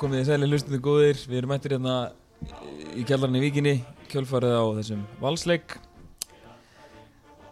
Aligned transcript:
Komið 0.00 0.22
þið 0.22 0.28
sæli 0.30 0.46
hlustandi 0.48 0.78
góðir. 0.80 1.18
Við 1.28 1.38
erum 1.42 1.50
mættir 1.52 1.72
hérna 1.74 1.94
í 2.96 3.02
kjallarinn 3.04 3.36
í 3.36 3.40
Víkinni 3.42 3.72
Kjölfarið 4.08 4.54
á 4.56 4.64
þessum 4.78 5.00
valsleik. 5.20 5.74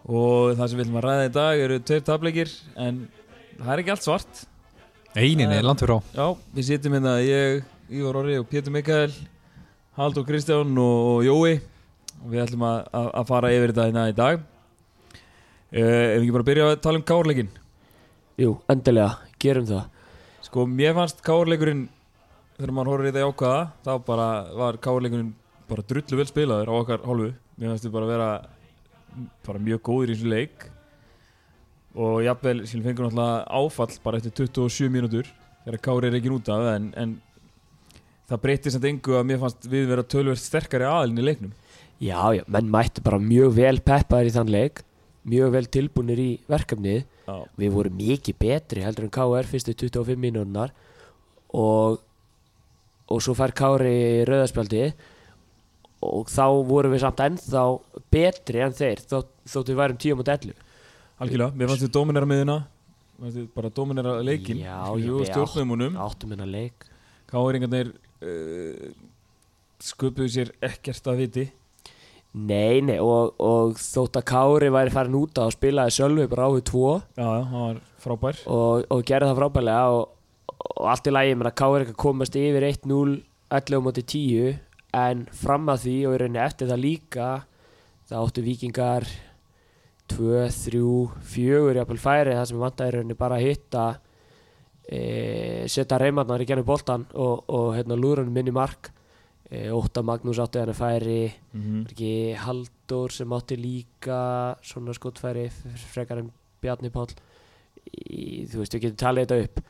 Og 0.09 0.55
það 0.57 0.63
sem 0.63 0.79
við 0.79 0.87
ætlum 0.87 0.97
að 0.97 1.05
ræða 1.05 1.27
í 1.27 1.33
dag 1.35 1.65
eru 1.67 1.77
tveir 1.85 2.07
tableikir 2.07 2.55
En 2.81 3.03
það 3.59 3.73
er 3.75 3.83
ekki 3.83 3.93
allt 3.93 4.07
svart. 4.07 4.41
Eininni, 5.13 5.59
langt 5.61 5.85
fyrir 5.85 5.99
á. 5.99 6.09
Já, 6.17 6.25
við 6.55 6.67
sitjum 6.71 6.97
hérna 6.97 7.13
ég, 7.21 7.69
Ívar 7.93 8.21
Orri 8.23 8.39
og 8.41 8.49
Pétur 8.49 8.73
Mikael 8.73 9.13
Haldur 9.99 10.25
Kristján 10.25 10.73
og, 10.81 10.97
og 11.11 11.29
Jói. 11.29 11.61
Og 12.23 12.33
við 12.33 12.47
ætlum 12.47 12.65
að, 12.71 12.81
að, 13.03 13.11
að 13.13 13.29
fara 13.35 13.53
yfir 13.59 13.75
þetta 13.75 13.89
hérna 13.91 14.07
í 14.09 14.17
dag. 14.23 14.41
Uh, 15.69 15.85
Ef 15.85 16.17
við 16.17 16.23
ekki 16.23 16.39
bara 16.39 16.49
byrja 16.49 16.73
að 16.73 16.81
tala 16.89 16.97
um 17.03 17.07
kárleikin 17.13 17.53
Jú, 18.41 18.57
endilega, 18.73 19.19
gerum 19.37 19.69
það. 19.69 19.87
Sko, 20.49 20.65
mér 20.65 20.97
fannst 20.97 21.21
kárleikurinn 21.27 21.89
þegar 22.59 22.73
maður 22.75 22.91
horfður 22.93 23.07
í 23.07 23.11
þetta 23.13 23.23
í 23.23 23.29
ákvaða 23.29 23.61
þá 23.87 23.93
bara 24.09 24.29
var 24.59 24.79
kárleikurinn 24.83 25.31
bara 25.69 25.85
drullu 25.93 26.19
vel 26.19 26.27
spilaður 26.29 26.73
á 26.73 26.75
okkar 26.75 27.05
hálfu. 27.07 27.29
Mér 27.59 27.73
fannst 27.73 27.87
þið 27.87 27.95
bara 27.95 28.11
vera 28.11 28.29
bara 29.47 29.63
mjög 29.63 29.85
góður 29.89 30.13
í 30.13 30.17
þessu 30.17 30.33
leik. 30.33 30.67
Og 31.99 32.19
jafnvel, 32.27 32.59
síðan 32.69 32.85
fengur 32.89 33.09
náttúrulega 33.09 33.39
áfall 33.59 34.03
bara 34.05 34.21
eftir 34.21 34.35
27 34.43 34.91
mínútur 34.93 35.31
þegar 35.65 35.81
Kári 35.87 36.11
er 36.11 36.19
ekki 36.19 36.35
út 36.35 36.51
af 36.55 36.67
en, 36.75 36.91
en 36.99 37.15
það 38.29 38.43
breytir 38.45 38.75
samt 38.75 38.87
engu 38.91 39.17
að 39.19 39.27
mér 39.31 39.41
fannst 39.43 39.71
við 39.71 39.89
vera 39.91 40.05
tölverð 40.05 40.43
sterkari 40.43 40.87
aðilin 40.87 41.23
í 41.23 41.27
leiknum. 41.31 41.57
Já, 41.99 42.21
já, 42.37 42.45
menn 42.47 42.71
mættu 42.71 43.03
bara 43.03 43.19
mjög 43.23 43.57
vel 43.57 43.79
peppaðir 43.83 44.31
í 44.31 44.37
þann 44.37 44.55
leik 44.55 44.85
Mjög 45.29 45.51
vel 45.53 45.67
tilbúinir 45.69 46.21
í 46.23 46.29
verkefnið. 46.49 47.03
Já, 47.27 47.35
Við 47.61 47.73
vorum 47.75 47.97
mikið 47.99 48.37
betri 48.41 48.85
heldur 48.85 49.09
en 49.09 49.13
KR 49.13 49.49
fyrstu 49.49 49.75
25 49.77 50.21
mínúnar 50.23 50.73
og, 51.53 51.99
og 53.09 53.23
svo 53.25 53.35
fær 53.39 53.55
Kári 53.57 54.25
rauðarspjaldi 54.29 54.83
og 56.09 56.31
þá 56.31 56.45
vorum 56.69 56.95
við 56.95 57.03
samt 57.03 57.23
ennþá 57.25 57.63
betri 58.13 58.63
en 58.63 58.75
þeir 58.77 59.03
þó, 59.03 59.23
þótt 59.49 59.73
við 59.73 59.81
værum 59.81 60.01
10 60.05 60.19
mot 60.21 60.33
11 60.35 60.67
algjörlega, 61.19 61.55
mér 61.59 61.73
fannst 61.73 61.87
þið 61.87 61.95
dominera 61.97 62.29
þið 63.19 63.47
bara 63.57 63.71
dominera 63.75 64.17
leikin 64.23 64.61
Já, 64.63 64.79
Jú, 64.95 65.19
já, 65.19 65.23
við 65.23 65.31
stjórnumunum 65.33 65.97
áttum 65.99 66.35
hennar 66.35 66.51
leik. 66.51 66.87
Káringarnir 67.29 67.91
uh, 68.23 68.93
sköpuðu 69.83 70.31
sér 70.33 70.53
ekkert 70.65 71.11
að 71.11 71.25
viti. 71.25 71.47
Nei, 72.39 72.79
nei, 72.85 72.99
og, 73.01 73.35
og 73.43 73.79
þótt 73.81 74.21
að 74.21 74.27
Kári 74.29 74.69
væri 74.71 74.93
farin 74.95 75.17
út 75.19 75.41
á 75.41 75.49
og 75.49 75.55
spilaði 75.57 75.97
Sölvi 75.97 76.29
bara 76.31 76.47
á 76.47 76.51
við 76.55 76.65
2 76.71 76.83
Já, 77.17 77.27
hann 77.27 77.55
var 77.57 77.81
frábær. 78.05 78.43
og, 78.47 78.85
og 78.93 79.05
gerði 79.09 79.31
það 79.31 79.41
frábælega 79.41 79.95
og, 79.97 80.03
og 80.59 80.89
allt 80.91 81.07
í 81.07 81.15
lagi, 81.15 81.37
að 81.39 81.55
Kári 81.55 81.87
ekki 81.87 81.97
komast 81.99 82.37
yfir 82.39 82.67
1-0 82.67 83.23
11 83.49 83.85
moti 83.85 84.03
10 84.03 84.59
en 84.99 85.25
fram 85.33 85.69
að 85.73 85.85
því 85.85 85.97
og 86.09 86.15
í 86.15 86.19
rauninni 86.23 86.43
eftir 86.43 86.69
það 86.69 86.83
líka 86.83 87.29
það 88.09 88.21
áttu 88.25 88.45
vikingar 88.45 89.07
2, 90.09 90.49
3, 90.49 90.83
4 91.33 91.75
jafnvel 91.79 92.01
færi 92.01 92.37
það 92.37 92.47
sem 92.51 92.63
vantaði 92.63 92.93
í 92.93 92.97
rauninni 92.97 93.19
bara 93.19 93.39
að 93.39 93.47
hitta 93.47 93.87
e, 94.89 95.01
setja 95.69 95.99
reymarnar 96.01 96.45
í 96.45 96.49
genið 96.49 96.69
boltan 96.69 97.05
og, 97.13 97.45
og 97.53 97.75
hérna 97.77 97.99
lúrunum 97.99 98.33
minni 98.33 98.55
mark. 98.55 98.91
E, 99.49 99.69
Ótta 99.73 100.03
Magnús 100.05 100.41
átti 100.41 100.61
hann 100.61 100.73
að 100.73 100.81
færi 100.81 101.21
mm 101.29 101.61
-hmm. 101.61 101.85
ekki 101.93 102.13
Halldór 102.37 103.13
sem 103.13 103.33
átti 103.33 103.57
líka 103.57 104.57
svona 104.63 104.93
skotfæri 104.93 105.47
f- 105.49 105.89
frekar 105.93 106.19
en 106.19 106.33
Bjarni 106.61 106.91
Páll. 106.91 107.15
Í, 107.89 108.45
þú 108.49 108.59
veist, 108.59 108.75
við 108.75 108.81
getum 108.83 108.97
talið 108.97 109.27
þetta 109.27 109.45
upp 109.45 109.61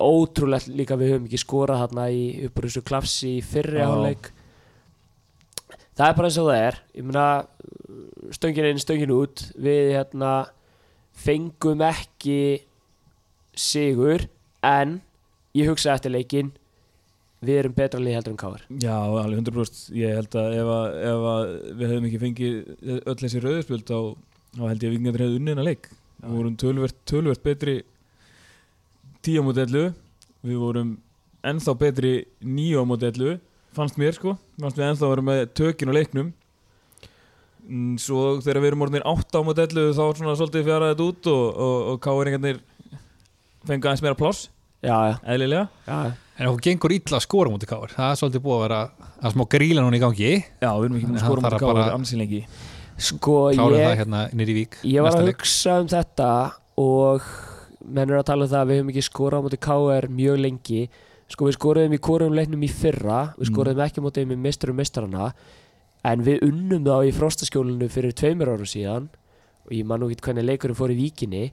ótrúlegt 0.00 0.70
líka 0.72 0.98
við 0.98 1.14
höfum 1.14 1.26
ekki 1.28 1.40
skorað 1.42 1.82
þarna 1.84 2.10
í 2.14 2.22
uppur 2.46 2.68
þessu 2.68 2.84
klafsi 2.86 3.32
í 3.38 3.42
fyrri 3.44 3.82
áleik 3.82 4.30
það 6.00 6.06
er 6.08 6.16
bara 6.16 6.30
eins 6.30 6.38
og 6.40 6.48
það 6.48 6.62
er. 6.64 6.78
Ég 6.96 7.06
meina 7.06 7.26
stöngin 8.36 8.70
inn, 8.70 8.80
stöngin 8.80 9.12
út. 9.14 9.44
Við 9.60 9.92
hérna 9.96 10.32
fengum 11.20 11.84
ekki 11.84 12.40
sigur 13.58 14.24
en 14.64 15.00
ég 15.56 15.68
hugsa 15.68 15.96
eftir 15.96 16.14
leikin 16.14 16.52
við 17.44 17.62
erum 17.62 17.74
betra 17.76 18.00
lið 18.00 18.18
heldur 18.18 18.34
en 18.34 18.40
káður 18.40 18.64
Já, 18.78 18.94
alveg 18.94 19.40
100% 19.40 19.94
Ég 19.96 20.18
held 20.18 20.36
að 20.36 20.56
ef, 20.60 20.70
að 20.70 20.96
ef 21.10 21.24
að 21.30 21.52
við 21.80 21.86
hefðum 21.86 22.08
ekki 22.08 22.20
fengið 22.22 23.00
öll 23.00 23.16
þessi 23.22 23.42
rauðspjöld 23.44 23.86
þá, 23.88 23.98
held 24.60 24.84
ég 24.84 24.90
að 24.90 24.94
vikingarnir 24.94 25.24
hefði 25.24 25.40
unnið 25.40 25.54
hennar 25.54 25.68
leik. 25.68 25.90
Við 26.20 26.36
vorum 26.36 26.56
tölvert, 26.60 26.98
tölvert 27.08 27.42
betri 27.44 27.76
10 29.26 29.40
á 29.40 29.52
11 29.66 29.94
Við 30.46 30.60
vorum 30.60 30.92
ennþá 31.44 31.74
betri 31.80 32.12
9 32.40 32.80
á 32.80 32.84
11 32.84 33.40
Fannst 33.76 33.98
mér 34.00 34.16
sko. 34.16 34.34
Fannst 34.58 34.78
við 34.78 34.88
ennþá 34.88 35.06
að 35.06 35.12
vera 35.12 35.24
með 35.28 35.40
tökin 35.54 35.92
á 35.92 35.94
leiknum. 35.94 36.30
Mm, 37.70 37.92
Svo 38.02 38.40
þegar 38.42 38.58
við 38.64 38.70
erum 38.72 38.82
orðinir 38.86 39.04
8 39.06 39.38
á 39.38 39.42
11 39.46 39.92
þá 39.94 40.02
svona 40.18 40.34
svolítið 40.40 40.66
fjaraði 40.66 40.96
þetta 40.96 41.06
út 41.06 41.28
og, 41.30 41.44
og, 41.66 41.76
og 41.92 42.00
káringarnir 42.02 42.58
fengu 43.68 43.86
aðeins 43.86 44.02
meira 44.02 44.18
pláss. 44.18 44.48
Já, 44.80 44.96
já, 45.10 45.14
eðlilega. 45.28 45.68
Já, 45.86 46.16
En 46.40 46.48
okkur 46.48 46.64
gengur 46.64 46.94
illa 46.96 47.18
að 47.18 47.24
skora 47.26 47.50
mútið 47.52 47.68
káar 47.68 47.90
Það 47.92 48.10
er 48.10 48.16
svolítið 48.16 48.42
búið 48.46 48.54
að 48.56 48.62
vera 48.64 48.76
að 49.20 49.34
smá 49.34 49.42
gríla 49.52 49.82
núna 49.84 49.98
í 49.98 50.00
gangi. 50.00 50.30
Já, 50.40 50.70
við 50.72 50.86
erum 50.86 50.96
ekki 50.96 51.10
búin 51.10 51.18
að 51.18 51.24
skora 51.26 51.42
mútið 51.44 51.64
káringar 51.66 51.96
ansinleiki 51.98 52.40
sko 53.00 53.36
ég 53.52 53.60
það 53.60 53.98
hérna 54.00 54.22
Ég 54.88 55.04
var 55.04 55.16
að 55.16 55.28
hugsa 55.30 55.76
um 55.80 55.88
þetta 55.90 56.30
og 56.80 57.28
menn 57.84 58.10
er 58.10 58.20
að 58.20 58.26
tala 58.30 58.44
um 58.46 58.50
það 58.50 58.60
að 58.60 58.68
við 58.70 58.80
höfum 58.80 58.92
ekki 58.92 59.06
skorað 59.06 59.40
á 59.40 59.44
móti 59.46 59.60
KR 59.66 60.08
mjög 60.12 60.40
lengi. 60.44 60.82
Sko 61.30 61.46
við 61.46 61.56
skoruðum 61.56 61.94
í 61.94 62.00
korum 62.02 62.34
leiknum 62.34 62.64
í 62.66 62.70
fyrra 62.70 63.20
við 63.38 63.46
Mm. 63.46 63.50
skoruðum 63.52 63.84
ekki 63.86 64.02
á 64.02 64.06
móti 64.06 64.26
með 64.26 64.38
misturum 64.44 64.76
mistarana 64.76 65.32
en 66.04 66.24
við 66.26 66.42
unnum 66.42 66.84
þá 66.84 67.06
í 67.06 67.12
frostaskjólinu 67.14 67.88
fyrir 67.92 68.12
tveimur 68.16 68.50
árum 68.50 68.66
síðan 68.66 69.08
og 69.66 69.72
ég 69.76 69.84
man 69.86 70.00
nú 70.00 70.10
ekki 70.10 70.24
hvernig 70.26 70.44
leikurinn 70.48 70.76
fór 70.78 70.90
í 70.90 70.96
víkinni 70.98 71.52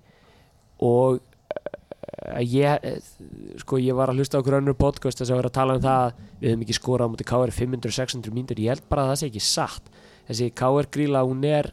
og 0.82 1.20
uh, 1.20 2.42
ég 2.42 2.80
eh, 2.84 3.00
sko 3.62 3.78
ég 3.78 3.96
var 3.98 4.10
að 4.10 4.22
hlusta 4.22 4.38
á 4.38 4.42
okkur 4.42 4.58
önnur 4.62 4.78
podcast 4.80 5.20
þess 5.22 5.32
að 5.32 5.42
vera 5.42 5.52
að 5.52 5.58
tala 5.60 5.76
um 5.78 5.84
það 5.84 6.04
að 6.08 6.14
við 6.42 6.50
höfum 6.50 6.66
ekki 6.66 6.78
skorað 6.80 7.08
á 7.08 7.12
móti 7.14 7.28
KR 7.28 7.54
500-600 7.60 8.34
mínútur. 8.34 8.60
Ég 8.64 8.74
held 8.74 8.86
bara 8.90 9.06
að 9.06 9.12
það 9.14 9.20
sé 9.22 9.30
ekki 9.30 9.44
satt. 9.46 9.90
Þessi 10.28 10.50
KR 10.58 10.90
gríla 10.92 11.24
hún 11.28 11.44
er 11.46 11.72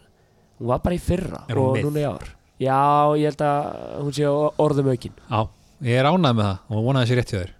hún 0.58 0.68
var 0.70 0.82
bara 0.84 0.94
í 0.98 1.02
fyrra 1.02 1.44
og 1.56 1.78
núna 1.80 2.02
í 2.04 2.06
ár 2.06 2.28
já 2.62 2.78
ég 3.18 3.28
held 3.30 3.44
að 3.48 3.68
hún 4.04 4.14
sé 4.16 4.28
orðum 4.66 4.90
aukin. 4.94 5.14
Já, 5.30 5.40
ég 5.88 6.00
er 6.00 6.08
ánægð 6.10 6.38
með 6.38 6.44
það 6.48 6.78
og 6.78 6.88
vonaði 6.88 7.06
þessi 7.08 7.18
rétt 7.20 7.34
hjá 7.34 7.38
þér. 7.42 7.52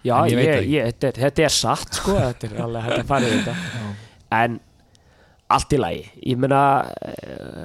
Já 0.00 0.14
ég 0.24 0.30
ég, 0.32 0.38
veit 0.40 0.48
ég, 0.48 0.60
það 0.64 0.86
þetta, 0.90 1.08
er, 1.10 1.20
þetta 1.24 1.42
er 1.48 1.54
satt 1.56 1.98
sko 2.00 2.14
þetta 2.24 2.48
er 2.50 2.60
alveg 2.64 2.86
hægt 2.88 3.02
að 3.02 3.10
fara 3.10 3.28
í 3.28 3.34
þetta. 3.36 3.54
En 4.40 4.60
allt 5.50 5.72
í 5.74 5.80
lagi 5.82 6.04
ég 6.30 6.38
meina 6.40 6.60
uh, 6.86 7.64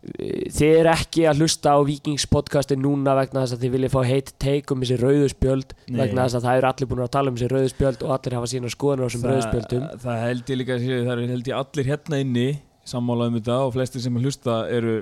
þið 0.00 0.70
er 0.80 0.88
ekki 0.94 1.26
að 1.28 1.42
hlusta 1.42 1.74
á 1.76 1.78
Vikings 1.84 2.24
podcasti 2.32 2.76
núna 2.80 3.12
vegna 3.18 3.42
þess 3.44 3.58
að 3.58 3.64
þið 3.66 3.74
viljið 3.74 3.92
fá 3.92 4.00
heit 4.08 4.30
take 4.40 4.72
um 4.72 4.80
þessi 4.80 4.96
rauðuspjöld 5.02 5.74
Nei. 5.92 5.98
vegna 6.00 6.24
þess 6.24 6.38
að 6.38 6.46
það 6.46 6.60
eru 6.62 6.68
allir 6.70 6.88
búin 6.94 7.02
að 7.04 7.10
tala 7.18 7.30
um 7.32 7.36
þessi 7.36 7.50
rauðuspjöld 7.52 8.04
og 8.06 8.14
allir 8.16 8.36
hafa 8.38 8.48
sína 8.54 8.72
skoðunar 8.72 9.04
á 9.04 9.08
þessum 9.10 9.26
rauðuspjöldum 9.28 9.84
það, 9.84 10.00
það 10.06 10.22
held 10.24 10.52
ég 10.54 10.60
líka 10.62 10.76
að 10.78 10.86
sé- 10.86 11.02
það 11.04 11.12
er 11.26 11.32
held 11.34 11.50
ég 11.52 11.58
allir 11.60 11.90
hérna 11.92 12.20
inni 12.24 12.46
sammála 12.94 13.28
um 13.28 13.36
þetta 13.36 13.58
og 13.66 13.74
flestir 13.76 14.04
sem 14.06 14.16
hlusta 14.24 14.56
eru 14.72 14.94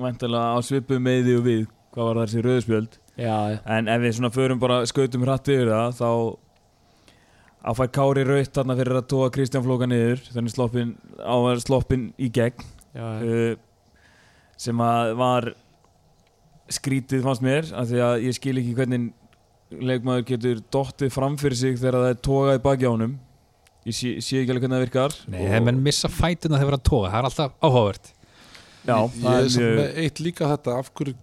væntalega 0.00 0.56
á 0.56 0.58
svipu 0.64 0.98
með 1.02 1.26
því 1.26 1.36
og 1.40 1.44
við 1.46 1.60
hvað 1.94 2.08
var 2.08 2.20
þessi 2.22 2.44
rauðspjöld 2.44 2.96
já, 3.16 3.36
já, 3.52 3.60
en 3.76 3.92
ef 3.92 4.02
við 4.02 4.16
svona 4.18 4.32
förum 4.34 4.60
bara 4.62 4.80
skautum 4.88 5.24
hratt 5.24 5.52
yfir 5.52 5.72
það 5.72 6.00
þá 6.00 6.10
að 7.66 7.78
fær 7.80 7.92
Kári 7.96 8.24
raut 8.28 8.52
þarna 8.54 8.78
fyrir 8.78 9.00
að 9.00 9.06
tóa 9.10 9.30
Kristján 9.34 9.64
Flóka 9.64 9.88
niður 9.90 10.24
þannig 10.30 10.54
sloppin 10.54 10.96
á 11.18 11.34
að 11.34 11.46
vera 11.48 11.64
sloppin 11.64 12.08
í 12.20 12.30
gegn 12.30 12.66
já, 12.94 13.06
uh, 13.06 13.54
sem 14.60 14.82
að 14.84 15.14
var 15.20 15.52
skrítið 16.72 17.24
fannst 17.26 17.44
mér 17.46 17.70
af 17.74 17.88
því 17.90 18.02
að 18.02 18.26
ég 18.26 18.36
skil 18.36 18.56
ekki 18.60 18.74
hvernig 18.76 19.12
leikmaður 19.82 20.26
getur 20.28 20.60
dottið 20.72 21.14
fram 21.14 21.38
fyrir 21.40 21.58
sig 21.58 21.78
þegar 21.78 22.00
það 22.00 22.12
er 22.12 22.20
tógað 22.22 22.58
í 22.58 22.62
baki 22.62 22.86
á 22.86 22.90
honum. 22.92 23.16
Ég 23.86 23.94
sé, 23.94 24.12
sé 24.22 24.40
ekki 24.40 24.50
alveg 24.50 24.64
hvernig 24.64 24.76
það 24.76 24.84
virkar 24.84 25.16
Nei, 25.30 25.40
þegar 25.44 25.64
menn 25.68 25.82
missa 25.84 26.08
fætuna 26.10 26.58
þegar 26.58 26.74
hann 26.74 26.86
tóga 26.88 27.10
Það 27.12 27.20
er 27.20 27.28
alltaf 27.28 27.52
áhugavert 27.62 28.08
Já, 28.86 28.98
ég, 28.98 29.26
er 29.26 29.38
er 29.38 29.50
mjög 29.56 29.78
með 29.80 30.00
eitt 30.04 30.22
líka 30.22 30.50
þetta 30.54 30.76
af 30.80 30.90
hverju 30.96 31.16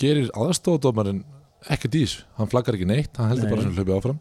gerir 0.00 0.32
aðstofadómarinn 0.36 1.22
ekkert 1.70 1.96
í 1.96 2.04
þessu, 2.04 2.24
hann 2.38 2.50
flaggar 2.50 2.76
ekki 2.76 2.88
neitt 2.88 3.20
hann 3.20 3.30
heldur 3.32 3.48
Nei. 3.48 3.54
bara 3.54 3.66
sem 3.66 3.76
hlaupi 3.78 3.96
áfram. 3.96 4.20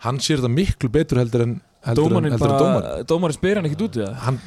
Hann 0.00 0.20
sér 0.22 0.40
þetta 0.40 0.54
miklu 0.54 0.90
betur 0.92 1.20
heldur 1.20 1.46
en 1.46 1.54
dómarinn 1.98 2.36
dómarinn. 2.40 3.36
spyr 3.36 3.60
hann 3.60 3.68
ekki 3.70 3.80
út 3.84 4.00
í 4.00 4.04
það. 4.04 4.18
Hann, 4.24 4.40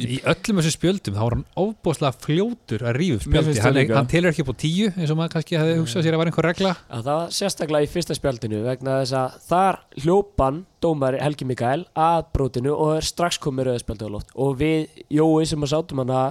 Í 0.00 0.16
öllum 0.24 0.58
þessu 0.58 0.70
spjöldum 0.72 1.14
þá 1.14 1.20
var 1.20 1.34
hann 1.36 1.42
ofbóðslega 1.60 2.16
fljótur 2.24 2.82
að 2.88 2.96
Mér 3.28 3.44
spjöldi 3.44 3.60
hann, 3.60 3.90
hann 3.92 4.08
telur 4.08 4.32
ekki 4.32 4.44
upp 4.46 4.52
á 4.56 4.62
tíu 4.62 4.86
eins 4.88 5.12
og 5.12 5.18
maður 5.18 5.34
kannski 5.34 5.58
hefði 5.60 5.74
hugsað 5.78 6.06
sér 6.06 6.16
að 6.16 6.22
var 6.22 6.30
einhver 6.30 6.48
regla. 6.48 6.72
Já, 6.80 6.96
það 6.96 7.10
var 7.10 7.34
sérstaklega 7.36 7.86
í 7.86 7.90
fyrsta 7.92 8.16
spjaldinu 8.16 8.62
vegna 8.64 8.94
þess 9.02 9.16
að 9.20 9.36
þar 9.50 9.78
hljópan 10.00 10.62
dómari 10.82 11.20
Helgi 11.20 11.48
Mikael 11.50 11.84
að 11.92 12.24
brótinu 12.32 12.72
og 12.72 12.94
er 12.96 13.08
strax 13.10 13.38
komið 13.42 13.68
rauðspjaldi 13.68 14.08
á 14.08 14.14
loft 14.16 14.32
og 14.32 14.56
við 14.62 15.04
Jói 15.12 15.44
sem 15.52 15.68
að 15.68 15.74
sátum 15.74 16.02
hana 16.02 16.24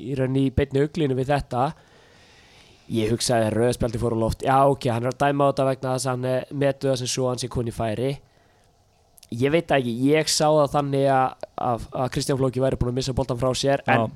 í 0.00 0.14
rauninni 0.18 0.48
í 0.48 0.54
beinni 0.54 0.84
auglinu 0.84 1.16
við 1.18 1.32
þetta. 1.32 1.64
Ég 2.94 3.14
hugsaði 3.14 3.48
að 3.48 3.56
rauðspjaldi 3.58 4.00
fór 4.02 4.16
á 4.16 4.18
loft. 4.20 4.44
Já 4.44 4.56
ok, 4.68 4.90
hann 4.92 5.06
er 5.06 5.14
að 5.14 5.20
dæma 5.22 5.48
á 5.48 5.50
þetta 5.50 5.68
vegna 5.70 5.96
þess 5.96 6.06
að 6.06 6.14
hann 6.14 6.60
metu 6.64 6.90
það 6.90 7.00
sem 7.00 7.12
svo 7.14 7.30
hann 7.30 7.40
sé 7.40 7.50
koni 7.52 7.74
færi. 7.74 8.12
Ég 9.34 9.54
veit 9.54 9.72
ekki, 9.72 9.94
ég 10.10 10.28
sá 10.28 10.46
það 10.46 10.70
þannig 10.74 11.08
að, 11.10 11.48
að, 11.70 11.88
að 12.04 12.10
Kristján 12.14 12.38
Flóki 12.38 12.62
væri 12.62 12.78
búin 12.78 12.92
að 12.92 12.98
missa 13.00 13.16
boltan 13.16 13.40
frá 13.40 13.50
sér 13.56 13.82
en 13.90 14.12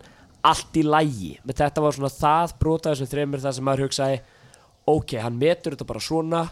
allt 0.46 0.76
í 0.78 0.84
lægi 0.86 1.32
með 1.46 1.62
þetta 1.62 1.82
var 1.82 1.96
svona 1.96 2.12
það 2.14 2.52
brota 2.60 2.92
þessum 2.92 3.10
þreymur 3.10 3.42
það 3.42 3.56
sem 3.56 3.66
maður 3.66 3.84
hugsaði 3.86 4.18
ok, 4.88 5.14
hann 5.24 5.40
metur 5.40 5.74
þetta 5.74 5.88
bara 5.88 6.04
svona 6.04 6.42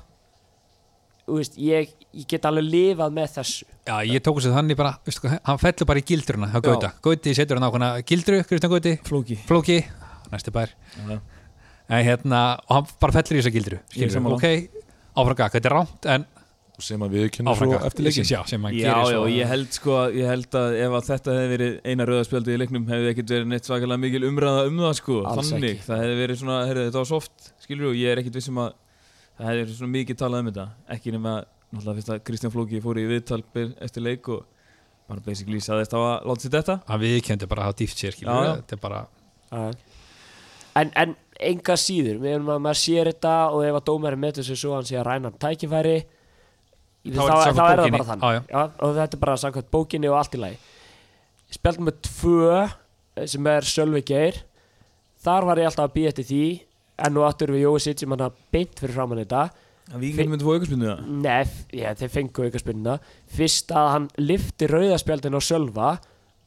veist, 1.27 1.57
ég, 1.59 1.91
ég 2.15 2.29
get 2.31 2.47
alveg 2.49 2.67
lifað 2.67 3.17
með 3.17 3.33
þessu 3.39 3.67
Já, 3.67 3.97
ég 4.07 4.23
tók 4.23 4.39
þess 4.39 4.51
að 4.51 4.59
þannig 4.61 4.79
bara, 4.79 4.93
veistu 5.07 5.25
hvað, 5.25 5.37
hann 5.49 5.63
fellur 5.63 5.91
bara 5.91 6.03
í 6.03 6.07
gildruna 6.07 6.51
hjá 6.53 6.61
Gauta. 6.65 6.93
Gauti 7.03 7.35
setur 7.39 7.61
hann 7.61 7.69
ákveðna 7.69 7.91
gildru, 8.07 8.41
Kristján 8.47 8.73
Gauti, 8.73 8.95
Flóki 9.07 9.39
Flóki, 9.47 9.81
næsti 10.33 10.55
bær. 10.55 10.73
Já. 10.97 11.19
En 11.87 12.07
hérna, 12.07 12.41
og 12.67 12.79
hann 12.79 12.89
bara 13.03 13.19
fellur 13.19 13.39
í 13.39 13.43
þessa 13.43 13.55
gildru. 13.55 13.83
Er 13.95 14.17
ok, 14.33 14.49
áfragak, 15.17 15.55
þetta 15.55 15.71
er 15.71 15.77
rámt, 15.77 16.09
en 16.15 16.27
sem 16.85 17.01
að 17.01 17.15
við 17.17 17.27
kennum 17.37 17.57
svo 17.57 17.79
eftir 17.87 18.05
leikin 18.05 18.27
Já, 18.29 18.41
sem 18.49 18.65
hann 18.67 18.75
Já, 18.77 18.97
já, 19.09 19.19
ég 19.33 19.49
held 19.49 19.71
sko 19.73 20.01
ég 20.13 20.29
held 20.29 20.57
að 20.59 20.75
ef 20.85 20.97
að 20.99 21.07
þetta 21.09 21.37
hefði 21.37 21.53
verið 21.55 21.77
eina 21.89 22.07
rauðarspjaldi 22.11 22.53
í 22.53 22.59
leiknum 22.61 22.89
hefði 22.91 23.13
ekkert 23.13 23.33
verið 23.33 23.49
neitt 23.53 23.69
svakalega 23.69 24.03
mikil 24.03 24.27
umræða 24.29 24.67
um 24.69 24.83
það 24.85 24.93
sko 25.01 25.21
Alls 25.31 25.53
þannig, 25.55 25.77
ekki. 25.79 25.87
það 25.87 26.03
hefði 26.05 26.19
verið 26.21 26.41
svona, 26.43 26.59
heyrðu, 26.69 26.85
þetta 26.91 27.01
var 27.01 27.09
soft 27.13 27.49
skilur 27.65 27.91
og 27.93 27.97
ég 27.97 28.13
er 28.13 28.21
ekkert 28.21 28.37
vissum 28.41 28.61
að 28.61 28.75
það 29.39 29.61
verið 29.61 29.75
svona 29.79 29.93
mikið 29.97 30.19
talað 30.23 30.43
um 30.45 30.51
þetta. 30.51 30.67
Ekki 30.97 31.13
nema, 31.15 31.33
náttúrulega 31.73 31.99
fyrst 32.01 32.13
að 32.15 32.23
Kristján 32.29 32.55
Flóki 32.55 32.81
fór 32.85 33.01
í 33.03 33.07
viðtal 33.11 33.43
be- 33.55 33.73
eftir 33.85 34.05
leik 34.07 34.29
og 34.33 34.45
bara 35.07 35.23
basically 35.23 35.61
saðist 35.63 35.95
á 35.95 35.99
að 36.01 36.27
láta 36.27 36.43
sér 36.47 36.55
þetta 36.57 36.77
Hann 36.89 37.01
viðkendi 37.05 37.47
bara 37.51 37.63
að 37.63 37.69
hafa 37.71 37.79
dýft 37.83 38.01
sér, 38.03 38.17
þetta 38.19 38.75
er 38.75 38.81
bara, 38.83 39.03
Já. 39.53 39.73
en, 40.83 40.91
en 41.05 41.15
enga 41.39 41.77
síður 41.79 42.19
við 42.23 42.33
erum 42.39 42.49
að 42.57 42.63
maður 42.65 42.81
sér 42.81 43.11
þetta 43.13 43.35
og 43.53 43.63
ef 43.69 43.77
að 43.79 43.85
dómari 43.91 44.19
metur 44.19 44.47
sér 44.47 44.59
svo 44.59 44.73
að 44.73 44.81
hann 44.81 44.89
sé 44.89 44.97
að 44.99 45.07
ræna 45.11 45.31
tækifæri 45.45 45.97
þá, 46.01 47.21
Þá 47.21 47.21
er 47.23 47.31
þá, 47.31 47.37
þá 47.37 47.65
er 47.71 47.79
það 47.83 47.93
bara 47.95 48.09
þannig. 48.09 48.27
Já, 48.27 48.43
já. 48.51 48.63
og 48.83 48.97
þetta 48.97 49.15
er 49.17 49.23
bara 49.23 49.37
samkvæmt 49.45 49.71
bókinni 49.77 50.09
og 50.11 50.17
allt 50.19 50.35
í 50.35 50.41
lagi. 50.43 50.57
Spjaldum 51.55 51.87
með 51.87 52.01
tvö 52.09 52.49
eh, 52.65 53.27
sem 53.31 53.47
er 53.53 53.69
Sölvi 53.71 54.03
Geir 54.09 54.41
þar 55.23 55.47
var 55.47 55.61
ég 55.63 55.69
alltaf 55.71 55.87
að 55.87 55.95
býja 55.95 56.11
eftir 56.11 56.27
því 56.27 56.43
enn 56.97 57.21
og 57.21 57.29
aftur 57.29 57.53
við 57.55 57.67
Jói 57.67 57.95
hann 58.03 58.27
að 58.27 58.43
beint 58.55 58.81
fyrir 58.81 58.97
framann 58.97 59.23
þetta. 59.23 59.47
Að 59.87 60.03
Víkingur 60.03 60.33
myndi 60.33 60.47
fóða 60.47 60.57
aukarspinnu 60.59 60.87
það 60.89 61.03
Nei, 61.23 61.51
já, 61.79 61.91
þeir 61.95 62.09
fengu 62.11 62.47
aukarspilna 62.49 62.95
Fyrst 63.37 63.71
að 63.71 63.91
hann 63.93 64.09
lifti 64.19 64.67
rauðaspjaldinu 64.67 65.39
á 65.39 65.43
Sölva 65.47 65.91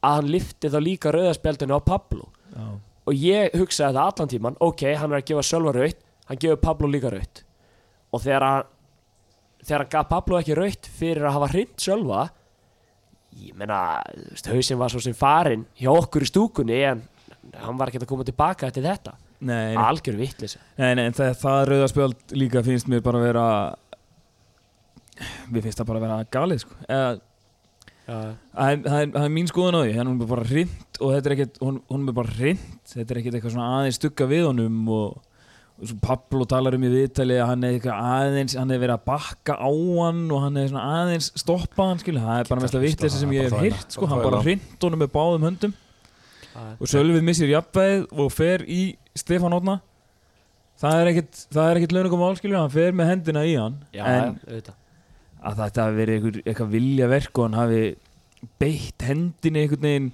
að 0.04 0.16
hann 0.18 0.28
lifti 0.34 0.68
þá 0.72 0.76
líka 0.84 1.12
rauðaspjaldinu 1.14 1.76
á 1.76 1.80
Pablo. 1.80 2.26
Já, 2.52 2.66
og 3.08 3.16
ég 3.16 3.56
hugsaði 3.56 3.96
það 3.96 4.10
allan 4.10 4.32
tíman 4.34 4.58
ok, 4.60 4.84
hann 5.00 5.14
er 5.14 5.22
að 5.22 5.30
gefa 5.30 5.46
Sölva 5.46 5.72
raut 5.76 6.04
hann 6.28 6.42
gefur 6.42 6.60
Pablo 6.62 6.90
líka 6.90 7.14
raut 7.14 7.42
og 8.10 8.22
þegar 8.26 8.46
hann 8.46 8.68
þegar 9.64 9.84
hann 9.84 9.92
gaf 9.94 10.10
Pablo 10.12 10.40
ekki 10.40 10.58
raut 10.58 10.90
fyrir 11.00 11.24
að 11.24 11.36
hafa 11.38 11.50
hrind 11.54 11.74
Sölva 11.80 12.26
ég 13.40 13.56
meina, 13.56 13.80
þú 14.12 14.34
veist, 14.34 14.52
hausinn 14.52 14.80
var 14.80 14.92
svo 14.92 15.00
sem 15.04 15.16
farin 15.16 15.64
hjá 15.80 15.90
okkur 15.94 16.26
í 16.26 16.28
stúkunni 16.28 16.80
en 16.90 17.02
hann 17.56 17.80
var 17.80 17.90
ekki 17.90 18.02
að 18.02 18.10
koma 18.10 18.26
tilbaka 18.26 18.68
eftir 18.68 18.84
þetta 18.84 19.16
nei, 19.40 19.74
nei, 19.74 19.80
algjör 19.82 20.18
vittlis 20.20 20.58
nei, 20.76 20.92
nei 20.98 21.06
en 21.08 21.16
það, 21.16 21.32
það 21.40 21.62
rauðarspjald 21.70 22.36
líka 22.36 22.62
finnst 22.66 22.90
mér 22.92 23.02
bara 23.04 23.20
að 23.20 23.26
vera 23.30 23.46
mér 25.50 25.64
finnst 25.66 25.80
það 25.80 25.90
bara 25.90 26.00
að 26.00 26.06
vera 26.06 26.30
galið 26.36 26.64
sko. 26.64 26.78
Eða 26.88 27.18
Það 28.10 28.70
er, 28.72 28.78
það, 28.82 28.94
er, 28.96 29.10
það 29.14 29.24
er 29.24 29.32
mín 29.36 29.46
skoðun 29.46 29.76
á 29.78 29.80
því, 29.84 29.90
hann 29.94 30.08
er 30.10 30.30
bara 30.32 30.44
hrind 30.48 30.96
og 30.98 31.10
þetta 31.14 31.28
er 31.28 31.34
ekkert, 31.36 31.58
hún, 31.62 31.76
hún 31.92 32.08
er 32.10 32.14
bara 32.16 32.32
hrind 32.34 32.62
þetta 32.90 33.14
er 33.14 33.20
ekkert 33.20 33.36
eitthvað 33.38 33.52
svona 33.54 33.66
aðeins 33.76 33.98
stugga 34.00 34.26
við 34.26 34.46
honum 34.48 34.78
og, 34.96 35.44
og 35.78 35.90
svo 35.92 35.98
Pablo 36.02 36.46
talar 36.50 36.74
um 36.74 36.86
í 36.88 36.90
viðtali 36.90 37.36
að 37.38 37.52
hann 37.52 37.68
er 37.68 37.76
eitthvað 37.76 38.08
aðeins 38.16 38.56
hann 38.58 38.74
er 38.74 38.82
verið 38.82 38.96
að 38.96 39.04
bakka 39.12 39.56
á 39.62 39.70
hann 39.70 40.24
og 40.26 40.42
hann 40.42 40.58
er 40.58 40.72
svona 40.72 40.88
aðeins 40.96 41.30
stoppa 41.38 41.86
hann 41.92 42.02
skilja, 42.02 42.24
það 42.24 42.42
er 42.42 42.50
bara 42.50 42.64
mest 42.66 42.78
að 42.80 42.86
vitleysi 42.88 43.22
sem 43.22 43.36
ég 43.36 43.46
hef 43.46 43.62
hýrt 43.62 43.94
sko, 43.94 44.10
hann 44.10 44.24
bara 44.26 44.42
hrind 44.42 44.86
honum 44.88 45.04
með 45.04 45.12
báðum 45.14 45.46
höndum. 45.46 45.78
Og 46.82 46.90
Sölvið 46.90 47.22
missir 47.30 47.52
jafnvægið 47.52 48.08
og 48.24 48.34
fer 48.34 48.66
í 48.66 48.80
Stefán 49.20 49.56
Átna 49.56 49.80
það 50.80 51.00
er 51.00 51.10
ekkert, 51.12 51.42
það 51.52 51.70
er 51.70 51.94
launugum 51.94 52.24
álskilju, 52.24 52.56
hann 52.56 52.72
fer 52.72 52.96
með 52.96 53.10
hendina 53.12 53.44
í 53.44 53.56
hann 53.58 53.78
já, 53.92 54.04
en 54.04 54.38
auðvitað. 54.46 54.76
að 55.40 55.62
þetta 55.62 55.86
hafi 55.86 55.98
verið 55.98 56.28
eitthvað 56.40 56.74
vilja 56.74 57.08
verk 57.10 57.38
og 57.38 57.48
hann 57.48 57.58
hafi 57.58 57.82
beitt 58.60 59.04
hendinni 59.04 59.64
einhvern 59.64 59.86
veginn 59.88 60.10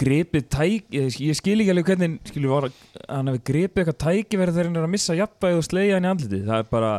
gripið 0.00 0.48
tæk 0.52 0.94
ég, 0.94 1.16
ég 1.20 1.36
skil 1.36 1.58
ekki 1.60 1.72
alveg 1.72 1.90
hvernig 1.92 2.16
skilur, 2.28 2.52
var, 2.54 2.68
hann 3.06 3.30
hafi 3.30 3.42
gripið 3.48 3.82
eitthvað 3.82 4.00
tækifæri 4.04 4.54
þegar 4.54 4.70
hann 4.70 4.80
er 4.80 4.88
að 4.88 4.94
missa 4.94 5.16
jafnvægi 5.16 5.60
og 5.60 5.66
slegja 5.66 5.98
hann 5.98 6.08
í 6.08 6.12
andliti 6.12 6.42
það 6.48 6.64
er 6.64 6.70
bara, 6.72 6.92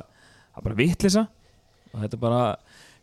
það 0.56 0.68
bara 0.68 0.80
vitlisa 0.80 1.25
og 1.90 2.04
þetta 2.04 2.19
er 2.19 2.24
bara 2.25 2.44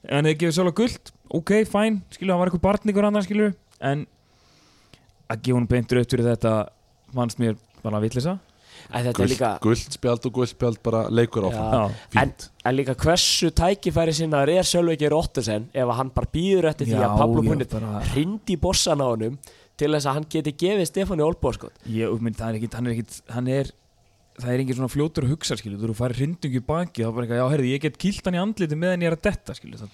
hann 0.07 0.31
hefði 0.31 0.41
gefið 0.43 0.59
sjálf 0.59 0.77
guld, 0.79 1.13
ok, 1.39 1.53
fæn 1.71 2.01
skilur, 2.15 2.35
hann 2.35 2.43
var 2.43 2.51
eitthvað 2.51 2.67
barningur 2.69 3.09
annar 3.09 3.27
skilur 3.27 3.55
en 3.83 4.07
að 5.27 5.43
gefa 5.43 5.59
hún 5.59 5.71
beint 5.71 5.95
rautt 5.95 6.15
fyrir 6.15 6.31
þetta 6.31 6.55
fannst 7.15 7.39
mér 7.43 7.57
bara 7.83 8.01
En 8.95 9.07
er 9.25 9.31
líka 9.31 9.51
guldspjald 9.65 10.27
og 10.29 10.33
guldspjald 10.37 10.79
bara 10.85 11.07
leikur 11.11 11.47
áfram. 11.49 11.95
Fínt. 12.13 12.49
En 12.65 12.77
líka 12.77 12.95
hversu 12.95 13.51
tækifæri 13.51 14.15
sinnaður 14.15 14.53
er 14.59 14.69
Sölveiki 14.69 15.09
Róttusen 15.11 15.69
ef 15.73 15.87
að 15.87 15.97
hann 16.01 16.13
bara 16.15 16.31
býður 16.35 16.69
eftir 16.71 16.91
því 16.91 17.01
að 17.01 17.17
Pablo 17.19 17.43
Punnit 17.43 17.73
bara- 17.73 18.03
hrindi 18.13 18.57
bossan 18.61 19.03
á 19.03 19.07
honum 19.11 19.39
til 19.77 19.91
þess 19.93 20.07
að 20.07 20.15
hann 20.19 20.29
geti 20.31 20.53
gefið 20.53 20.87
Stefáni 20.91 21.25
sko. 21.57 21.71
mynd, 22.21 22.37
það 22.37 22.49
er 22.49 22.59
ekkit, 22.61 22.75
hann 22.79 22.87
er 22.87 22.95
ekkit 22.95 23.21
hann 23.35 23.49
er, 23.49 23.71
það 24.41 24.53
er 24.55 24.63
engin 24.63 24.77
svona 24.79 24.93
fljótur 24.93 25.27
að 25.27 25.33
hugsa 25.35 25.57
skilur, 25.57 25.79
þú 25.81 25.85
eru 25.85 25.97
að 25.97 26.01
fara 26.01 26.15
hrindingu 26.21 26.61
í 26.61 26.65
baki 26.65 27.03
þá 27.05 27.09
er 27.09 27.13
bara 27.17 27.27
eitthvað, 27.27 27.41
já 27.43 27.51
herði, 27.57 27.73
ég 27.75 27.81
get 27.85 27.99
kýlt 27.99 28.25
hann 28.25 28.39
í 28.39 28.43
andliti 28.43 28.79
meðan 28.79 29.05
ég 29.05 29.11
er 29.13 29.17
að 29.17 29.23
detta 29.29 29.57
skilur, 29.57 29.83
það 29.83 29.89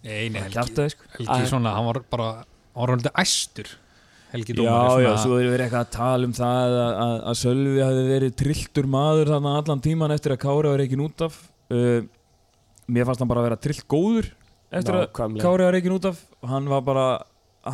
Nei, 0.00 0.28
nei, 0.32 0.40
Helgi, 0.40 0.54
sko. 0.94 1.04
Helgi 1.18 1.48
svona, 1.50 1.74
hann 1.76 1.84
var 1.90 1.98
bara, 2.08 2.28
hann 2.40 2.80
var 2.80 2.92
alveg 2.94 3.12
æstur, 3.20 3.68
Helgi 4.30 4.54
Já, 4.54 4.60
Dómari. 4.60 5.04
já, 5.04 5.10
svo 5.24 5.38
er 5.40 5.48
verið 5.50 5.64
eitthvað 5.66 5.84
að 5.86 5.92
tala 5.96 6.28
um 6.28 6.34
það 6.36 6.74
að, 6.78 6.90
að, 7.04 7.14
að 7.32 7.38
Sölvi 7.40 7.80
hafi 7.82 8.02
verið 8.10 8.34
trilltur 8.38 8.86
maður 8.92 9.32
þarna 9.34 9.54
allan 9.60 9.80
tíman 9.82 10.14
eftir 10.14 10.34
að 10.36 10.42
Kári 10.44 10.70
var 10.70 10.78
reikin 10.84 11.02
út 11.06 11.24
af 11.26 11.38
uh, 11.74 12.00
Mér 12.90 13.06
fannst 13.08 13.22
hann 13.22 13.30
bara 13.30 13.42
að 13.42 13.48
vera 13.50 13.58
trillt 13.64 13.86
góður 13.90 14.28
eftir 14.70 14.94
að 14.94 15.02
Nákvæmlega. 15.08 15.42
Kári 15.42 15.66
var 15.66 15.74
reikin 15.76 15.96
út 15.96 16.06
af 16.12 16.20
Hann 16.52 16.68
var 16.70 16.84
bara, 16.86 17.06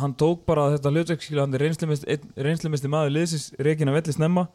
hann 0.01 0.15
tók 0.17 0.41
bara 0.49 0.65
þetta 0.73 0.91
hlutverk 0.95 1.21
skilja, 1.25 1.45
hann 1.45 1.53
er 1.57 1.65
reynslumesti 2.47 2.89
maður 2.91 3.13
liðsins 3.15 3.51
reikin 3.63 3.89
að 3.91 3.99
velli 4.01 4.15
snemma 4.17 4.47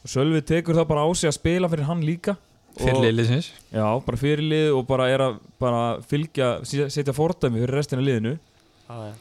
og 0.00 0.08
Sölvi 0.14 0.40
tekur 0.46 0.78
það 0.78 0.86
bara 0.94 1.02
á 1.04 1.08
sig 1.18 1.28
að 1.28 1.36
spila 1.40 1.68
fyrir 1.72 1.88
hann 1.90 2.06
líka 2.06 2.36
Og- 2.78 2.84
Fyrir 2.86 3.10
liðsins. 3.18 3.48
Já, 3.74 3.82
bara 4.06 4.16
fyrir 4.16 4.46
lið 4.46 4.68
og 4.78 4.84
bara 4.86 5.08
er 5.10 5.18
að 5.24 5.40
bara 5.60 5.80
fylgja, 6.06 6.52
setja 6.64 7.12
fordæmi 7.12 7.58
fyrir 7.58 7.74
restina 7.74 8.00
liðinu 8.06 8.36
Já, 8.38 8.94
já. 9.10 9.14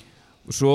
og 0.46 0.54
svo 0.56 0.74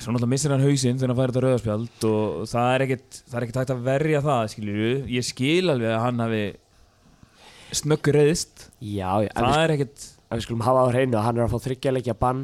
svo 0.00 0.12
náttúrulega 0.12 0.30
missir 0.32 0.54
hann 0.54 0.64
hausinn 0.64 0.98
þegar 1.00 1.12
hann 1.12 1.20
fær 1.20 1.32
þetta 1.32 1.42
rauðarspjald 1.44 2.06
og 2.10 2.46
það 2.50 2.70
er 2.74 2.84
ekkert 2.86 3.18
það 3.20 3.36
er 3.40 3.46
hægt 3.46 3.74
að 3.74 3.84
verja 3.90 4.22
það, 4.26 4.44
skiljur 4.54 5.10
ég 5.16 5.26
skil 5.28 5.74
alveg 5.74 5.92
að 5.94 6.04
hann 6.06 6.24
hafi 6.24 6.44
snöggur 7.80 8.18
reyðist 8.18 8.66
Já, 8.80 9.10
já, 9.24 9.30
en 9.34 9.44
það 9.46 9.60
er 9.64 9.74
ekkert 9.76 10.08
en 10.30 10.38
við 10.38 10.46
skulum 10.46 10.64
hafa 10.66 10.86
á 10.86 10.90
hreinu 10.90 11.18
að 11.20 11.26
hann 11.28 11.38
er 11.38 11.46
að 11.46 11.54
fá 11.54 11.64
þryggja 11.66 11.94
leikja 11.94 12.16
bann 12.18 12.42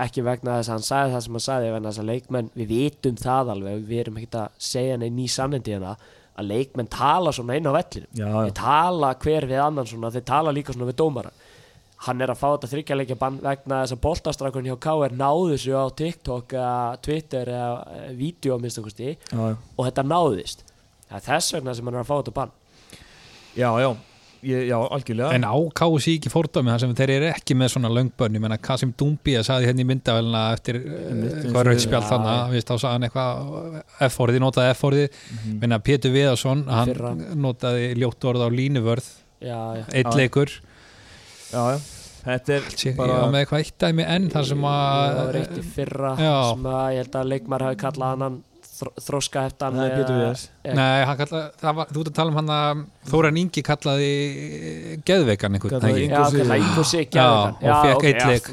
ekki 0.00 0.24
vegna 0.24 0.56
þess 0.60 0.70
að 0.70 0.76
hann 0.76 0.86
sagði 0.86 1.12
það 1.14 1.24
sem 1.24 1.36
hann 1.36 1.46
sagði 1.46 1.72
vegna 1.74 1.90
þess 1.90 2.02
að 2.02 2.10
leikmenn, 2.10 2.50
við 2.56 2.70
vitum 2.70 3.18
það 3.20 3.52
alveg 3.54 3.84
við 3.90 4.02
erum 4.04 4.18
ekkert 4.20 4.38
að 4.40 4.64
segja 4.70 4.98
neinn 5.00 5.16
ný 5.18 5.26
sannindi 5.30 5.74
hérna 5.74 5.96
að 6.40 6.50
leikmenn 6.54 6.90
tala 6.92 7.32
svona 7.36 7.56
inn 7.58 7.68
á 7.68 7.72
vellinu 7.74 8.06
já, 8.16 8.28
þeir 8.30 8.54
tala 8.56 9.10
hver 9.24 9.46
við 9.50 9.62
annan 9.64 9.88
svona 9.90 10.12
þeir 10.14 10.26
tala 10.30 10.54
líka 10.54 10.74
svona 10.76 10.88
við 10.88 11.00
dómara 11.02 11.32
hann 12.06 12.22
er 12.24 12.32
að 12.32 12.38
fá 12.40 12.46
þetta 12.54 12.70
þryggjarleikja 12.72 13.16
bann 13.20 13.40
vegna 13.44 13.82
þess 13.82 13.96
að 13.96 14.02
boltastrakun 14.06 14.68
hjá 14.70 14.76
KR 14.80 15.16
náðu 15.20 15.48
þessu 15.54 15.74
á 15.76 15.84
TikTok 16.00 16.54
eða 16.56 16.76
Twitter 17.04 17.50
eða 17.52 17.72
e, 17.92 18.04
vídeo 18.16 18.54
að 18.56 18.62
minnst 18.64 18.80
okkur 18.80 18.94
já, 19.00 19.50
og 19.76 19.82
þetta 19.88 20.06
náðist. 20.08 20.62
Það 21.10 21.18
er 21.18 21.26
þess 21.26 21.56
vegna 21.58 21.74
sem 21.76 21.90
hann 21.90 21.98
er 21.98 22.04
að 22.04 22.08
fá 22.08 22.14
þetta 22.20 22.34
bann. 22.38 22.54
Já, 23.58 23.68
já, 23.82 23.88
ég, 24.46 24.62
já, 24.70 24.76
algjörlega. 24.78 25.34
En 25.36 25.44
á 25.44 25.56
KSI 25.76 26.14
ekki 26.20 26.32
fórdæmi 26.32 26.72
þar 26.72 26.82
sem 26.86 26.94
þeir 27.02 27.12
eru 27.18 27.28
ekki 27.34 27.58
með 27.58 27.72
svona 27.74 27.90
löngbönn 27.92 28.38
ég 28.38 28.44
menna 28.46 28.60
Kasim 28.62 28.94
Dumbia 28.96 29.42
saði 29.44 29.68
hérna 29.68 29.84
í 29.84 29.88
myndavælina 29.90 30.44
eftir 30.54 30.80
eins 30.80 31.84
hvað 31.90 32.06
Já, 32.06 32.10
þannig 32.14 32.32
já. 32.32 32.40
að 32.46 32.56
þá 32.70 32.74
sagði 32.76 32.94
hann 32.94 33.08
eitthvað 33.10 33.76
F-orðið, 34.08 34.40
notaði 34.46 34.72
F-orðið. 34.78 35.20
Mhm. 35.34 35.60
minna 35.66 35.80
Pétur 35.84 36.16
Viðarsson, 36.16 36.64
hann 36.70 36.94
Fyrra. 36.94 37.12
notaði 37.36 37.92
ljótt 38.00 38.30
orð 38.32 38.46
á 38.46 38.48
línuvörð. 38.48 39.12
Já, 39.40 39.58
já. 39.76 39.84
eitt 39.92 40.16
leikur 40.16 40.56
já, 41.52 41.62
já, 41.74 41.78
þetta 42.24 42.54
er 42.58 42.68
ég 42.84 42.96
bara 42.98 43.16
var 43.22 43.32
með 43.34 43.42
eitthvað 43.44 43.64
eitt 43.64 43.78
dæmi 43.86 44.06
enn 44.16 44.28
þar 44.30 44.44
sem 44.50 44.62
það 44.68 45.16
var 45.16 45.34
að 45.34 45.40
eitt 45.40 45.58
í 45.58 45.66
fyrra 45.74 46.12
Já. 46.20 46.36
sem 46.52 46.70
að 46.74 46.86
ég 46.94 47.02
held 47.04 47.18
að 47.22 47.30
leikmar 47.34 47.64
hafi 47.68 47.80
kallað 47.84 48.24
hann 48.24 48.38
þr 48.80 48.90
þróska 49.04 49.42
heftan 49.44 49.74
Nei, 50.78 51.04
hann 51.04 51.16
kallaði, 51.20 51.48
það 51.60 51.74
var, 51.76 51.90
þú 51.92 52.00
ert 52.00 52.10
að 52.10 52.14
tala 52.16 52.30
um 52.32 52.38
hann 52.40 52.52
að 52.54 52.78
Þóran 53.10 53.40
Ingi 53.42 53.62
kallaði 53.66 54.12
geðveikan 55.04 55.56
einhvern 55.58 55.84
veginn 55.84 56.14
já, 57.20 57.26
Já, 57.60 57.74
og 57.74 57.84
fékk 57.84 58.06
einn 58.08 58.30
leik. 58.30 58.48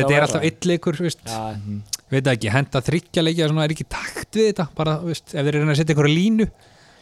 þetta 0.00 0.14
er 0.16 0.26
alltaf 0.26 0.46
eitt 0.48 0.68
leikur 0.70 0.96
veist. 1.04 1.20
já, 1.26 1.42
Mhm. 1.56 1.82
veit 2.10 2.24
það 2.24 2.32
ekki, 2.38 2.50
henda 2.56 2.80
þryggja 2.88 3.22
leikja 3.26 3.48
svona 3.50 3.64
er 3.68 3.74
ekki 3.76 3.88
takt 3.88 4.32
við 4.40 4.48
þetta 4.52 4.68
bara, 4.74 4.96
þú 5.02 5.12
veist, 5.12 5.34
ef 5.34 5.44
þeir 5.44 5.54
eru 5.60 5.70
að 5.70 5.76
setja 5.82 5.94
einhverja 5.94 6.16
línu 6.16 6.46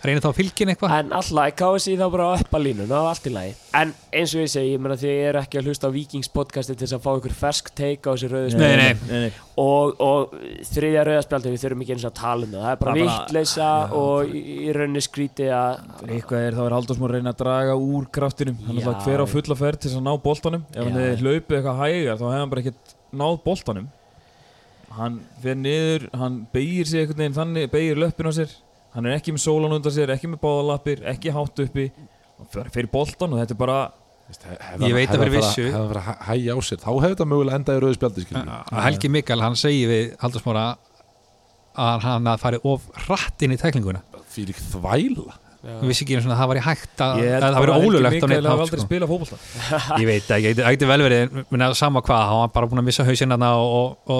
reyna 0.04 0.22
þá 0.22 0.28
að 0.30 0.36
fylgja 0.38 0.66
eitthvað? 0.70 0.92
En 0.94 1.12
alltaf, 1.16 1.54
KSI 1.58 1.94
þá 1.98 2.04
bara 2.12 2.26
að 2.30 2.42
uppa 2.44 2.58
línuna 2.62 2.98
og 3.02 3.08
allt 3.10 3.24
í 3.26 3.32
lagi. 3.34 3.54
En 3.78 3.92
eins 4.14 4.34
og 4.36 4.42
ég 4.44 4.50
segi, 4.52 4.72
ég 4.74 4.82
meina 4.82 4.96
því 5.00 5.08
ég 5.10 5.26
er 5.32 5.38
ekki 5.40 5.58
að 5.58 5.70
hlusta 5.70 5.90
á 5.90 5.96
Vikings 5.96 6.30
podcasti 6.34 6.76
til 6.76 6.86
þess 6.86 6.96
að 6.98 7.02
fá 7.06 7.10
ykkur 7.18 7.34
fersk 7.40 7.72
take 7.78 8.06
á 8.06 8.12
þessi 8.14 8.60
nei. 8.60 9.32
og, 9.58 9.98
og 9.98 10.36
þriðja 10.70 11.06
rauðaspjaldi 11.08 11.54
við 11.54 11.64
þurfum 11.64 11.82
ekki 11.84 11.96
eins 11.96 12.06
og 12.06 12.12
að 12.12 12.20
tala 12.20 12.46
um 12.46 12.54
það. 12.54 12.62
Það 12.62 12.70
er 12.70 12.80
bara 12.84 12.94
Það 12.94 13.02
bara- 13.02 13.16
vittleysa 13.18 13.70
og 13.98 14.38
í, 14.38 14.70
rauninni 14.78 15.04
skríti 15.08 15.50
að 15.50 15.82
Eitthvað 16.06 16.46
er 16.46 16.58
þá 16.58 16.62
er 16.68 16.76
Halldórsmór 16.78 17.14
að 17.14 17.18
reyna 17.18 17.34
að 17.34 17.42
draga 17.42 17.76
úr 17.88 18.08
kraftinum. 18.14 18.62
Hann 18.68 18.78
er 18.78 18.86
það 18.86 19.02
hver 19.08 19.24
á 19.24 19.26
fulla 19.34 19.58
ferð 19.58 19.82
til 19.82 19.90
þess 19.90 19.98
að 19.98 20.06
ná 20.06 20.14
boltanum. 20.28 20.64
Ef 20.74 20.84
hann 20.84 21.00
hefði 21.02 21.22
hlaupið 21.24 21.58
eitthvað 21.58 21.82
hægar 21.82 22.22
þá 22.22 22.26
hefði 22.28 22.38
hann 22.38 22.54
bara 22.54 22.64
ekkert 22.64 22.96
náð 23.18 23.36
boltanum. 23.44 23.90
Hann 24.98 25.18
fer 25.42 25.58
niður 25.58 26.08
hann 26.16 26.40
beigir 26.54 26.88
sig 26.88 27.02
einhvern 27.02 27.20
veginn 27.22 27.36
þannig 27.36 27.70
beigir 27.74 28.00
löppin 28.00 28.30
á 28.30 28.32
sér 28.34 28.54
hann 28.98 29.08
er 29.08 29.16
ekki 29.16 29.34
með 29.36 29.44
sólan 29.46 29.76
undan 29.78 29.94
sér 29.94 30.10
ekki 30.16 30.30
með 30.32 30.42
báðalappir, 30.42 31.04
ekki 31.14 31.32
hátt 31.34 31.64
uppi. 31.64 31.88
Hann 32.38 32.52
fer 32.52 32.70
fyrir 32.74 32.90
boltan 32.92 33.34
og 33.34 33.42
þetta 33.42 33.54
er 33.56 33.62
bara 33.62 33.78
Ég 34.28 34.92
veit 34.92 35.08
að 35.08 35.22
fyrir 35.22 35.32
vissu. 35.38 35.62
Hefði 35.64 35.72
hann 35.72 35.86
fyrir 35.88 36.02
að 36.02 36.18
hægja 36.28 36.52
á 36.52 36.58
sér 36.68 36.80
Þá 36.82 36.88
hefði 36.90 37.12
þetta 37.14 37.26
mögulega 37.30 37.58
endað 37.58 37.78
í 37.78 37.82
rauðu 37.84 37.96
spjaldi 37.96 38.24
skilur 38.26 38.50
að 38.52 38.82
Helgi 38.84 39.10
Mikael, 39.14 39.40
hann 39.40 39.56
segir 39.56 39.88
við 39.88 40.10
Haldursmóra 40.20 40.64
að 41.78 42.04
hann 42.04 42.28
að 42.28 42.42
fari 42.42 42.60
of 42.68 42.88
hratt 43.06 43.44
inn 43.46 43.54
í 43.54 43.58
tæklinguna. 43.60 44.02
Fyrir 44.34 44.58
þvæla. 44.68 45.38
Við 45.68 45.88
vissi 45.90 46.04
ekki 46.04 46.18
svona 46.22 46.36
að 46.36 46.42
það 46.42 46.50
var 46.52 46.58
í 46.58 46.64
hægt 46.66 47.02
að, 47.02 47.22
það 47.24 47.54
bara 47.54 47.62
veri 47.62 47.72
að 47.72 47.82
Helgi 47.82 47.88
ólulegt 47.88 48.24
á 48.24 48.28
neitt 48.30 48.46
sko. 49.26 49.38
ég 49.98 50.06
veit 50.06 50.28
ekki, 50.36 50.52
það 50.60 50.76
geti 50.76 50.88
vel 50.92 50.98
verið 51.02 51.40
sama 51.80 52.02
hvað, 52.06 52.22
hann 52.30 52.42
var 52.44 52.52
bara 52.54 52.68
búin 52.70 52.82
að 52.82 52.86
missa 52.90 53.06
hausinn 53.08 53.34
þarna 53.34 53.50
og, 53.64 54.12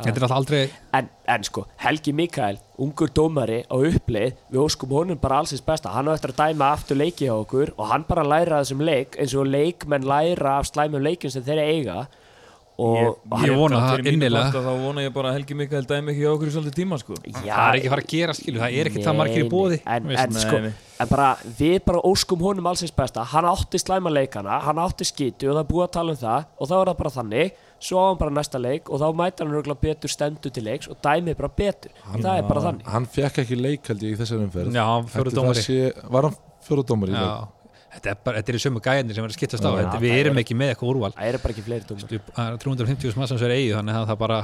er 0.00 0.32
aldrei 0.32 0.62
en, 0.96 1.08
en 1.28 1.44
sko, 1.44 1.66
Helgi 1.82 2.12
Mikael 2.16 2.56
ungur 2.80 3.10
dómari 3.12 3.60
á 3.68 3.76
uppleið 3.76 4.32
við 4.50 4.62
óskum 4.64 4.94
honum 4.96 5.18
bara 5.20 5.42
allsins 5.42 5.60
besta. 5.64 5.92
Hann 5.92 6.08
á 6.08 6.14
eftir 6.16 6.32
að 6.32 6.40
dæma 6.46 6.72
aftur 6.72 6.96
leiki 6.96 7.28
á 7.28 7.36
okkur 7.36 7.74
og 7.76 7.86
hann 7.92 8.06
bara 8.08 8.24
læra 8.24 8.62
þessum 8.62 8.80
leik 8.88 9.18
eins 9.20 9.34
og 9.36 9.46
leikmenn 9.52 10.08
læra 10.08 10.58
af 10.62 10.70
slæmum 10.72 11.04
leikin 11.04 11.30
sem 11.30 11.44
þeir 11.44 11.60
eiga. 11.66 12.06
Og, 12.82 13.18
og 13.30 13.42
Ég 13.44 13.52
vona 13.54 13.78
það 13.84 14.06
innilega. 14.08 14.48
þá 14.64 14.70
vona 14.80 15.02
ég 15.04 15.12
bara 15.12 15.28
að 15.28 15.34
Helgi 15.36 15.54
Mikael 15.60 15.84
dæmi 15.86 16.14
ekki 16.14 16.24
á 16.24 16.30
okkur 16.32 16.48
í 16.48 16.54
svolítið 16.54 16.78
tíma 16.80 16.96
sko. 16.98 17.18
Já, 17.28 17.52
það 17.52 17.66
er 17.68 17.76
ekki 17.82 17.90
fara 17.92 18.02
að 18.02 18.08
gera 18.14 18.34
skilu, 18.38 18.62
það 18.62 18.76
er 18.80 18.88
ekki 18.90 19.02
það 19.04 19.18
margir 19.18 19.44
í 19.44 19.50
bóði 19.52 19.78
en, 19.84 20.08
en 20.08 20.32
Nei, 20.32 20.40
sko, 20.40 20.60
nei. 20.64 20.72
en 21.04 21.10
bara 21.12 21.26
við 21.60 21.76
bara 21.84 22.00
óskum 22.08 22.42
honum 22.48 22.70
allsins 22.72 22.94
besta. 22.96 23.26
Hann 23.28 23.46
átti 23.52 23.78
slæma 23.78 24.10
leikana, 24.16 24.56
hann 24.64 24.80
átti 24.82 25.04
skitu 25.06 25.52
og 25.52 25.58
það 25.58 25.62
er 25.66 25.68
búið 25.74 25.84
að 25.84 25.92
tala 25.98 26.16
um 26.16 26.20
það 26.24 26.48
og 26.56 26.72
þá 26.72 26.74
er 26.80 26.90
það 26.90 26.98
bara 27.04 27.14
þannig 27.18 27.52
svo 27.82 27.98
á 27.98 28.04
hann 28.12 28.18
bara 28.20 28.30
næsta 28.38 28.60
leik 28.62 28.90
og 28.90 29.00
þá 29.02 29.06
mæta 29.18 29.42
hann 29.44 29.52
örugglega 29.52 29.80
betur 29.82 30.12
stendur 30.12 30.52
til 30.54 30.62
leiks 30.68 30.88
og 30.92 31.00
dæmið 31.02 31.36
bara 31.40 31.50
betur. 31.58 31.90
Það 32.14 32.30
er 32.38 32.46
bara 32.48 32.60
þannig. 32.68 32.86
Hann 32.94 33.08
fekk 33.16 33.42
ekki 33.42 33.58
leik 33.58 33.90
held 33.90 34.06
ég 34.06 34.14
í 34.14 34.20
þessari 34.22 34.46
umferð. 34.46 34.70
Já, 34.78 34.86
fjóru 35.10 35.32
Ætli 35.32 35.36
það 35.36 35.42
dómari. 35.42 35.66
sé, 35.66 36.08
Var 36.16 36.28
hann 36.28 36.38
fjóru 36.68 36.86
dómari? 36.86 37.12
já. 37.18 37.48
þetta 37.92 38.08
er 38.08 38.16
bara, 38.24 38.38
þetta 38.40 38.48
er 38.48 38.56
í 38.56 38.60
sömu 38.64 38.80
gæðinni 38.80 39.14
sem 39.14 39.24
er 39.24 39.28
að 39.28 39.36
skiptast 39.36 39.64
á. 39.66 39.68
Já, 39.68 39.76
þetta, 39.82 39.98
við 40.00 40.12
er- 40.16 40.20
erum 40.26 40.38
ekki 40.40 40.54
með 40.56 40.70
eitthvað 40.72 40.90
úrval. 40.94 41.10
Það 41.12 41.26
er 41.28 41.38
bara 41.42 41.52
ekki 41.52 41.64
fleiri 41.66 41.84
dómar 41.84 42.08
það 42.08 42.52
er 42.52 42.60
350 42.62 43.12
sem 43.12 43.26
sem 43.26 43.42
er 43.48 43.52
eigið 43.58 43.74
þannig 43.76 43.98
að 44.00 44.06
það 44.12 44.18
bara 44.22 44.38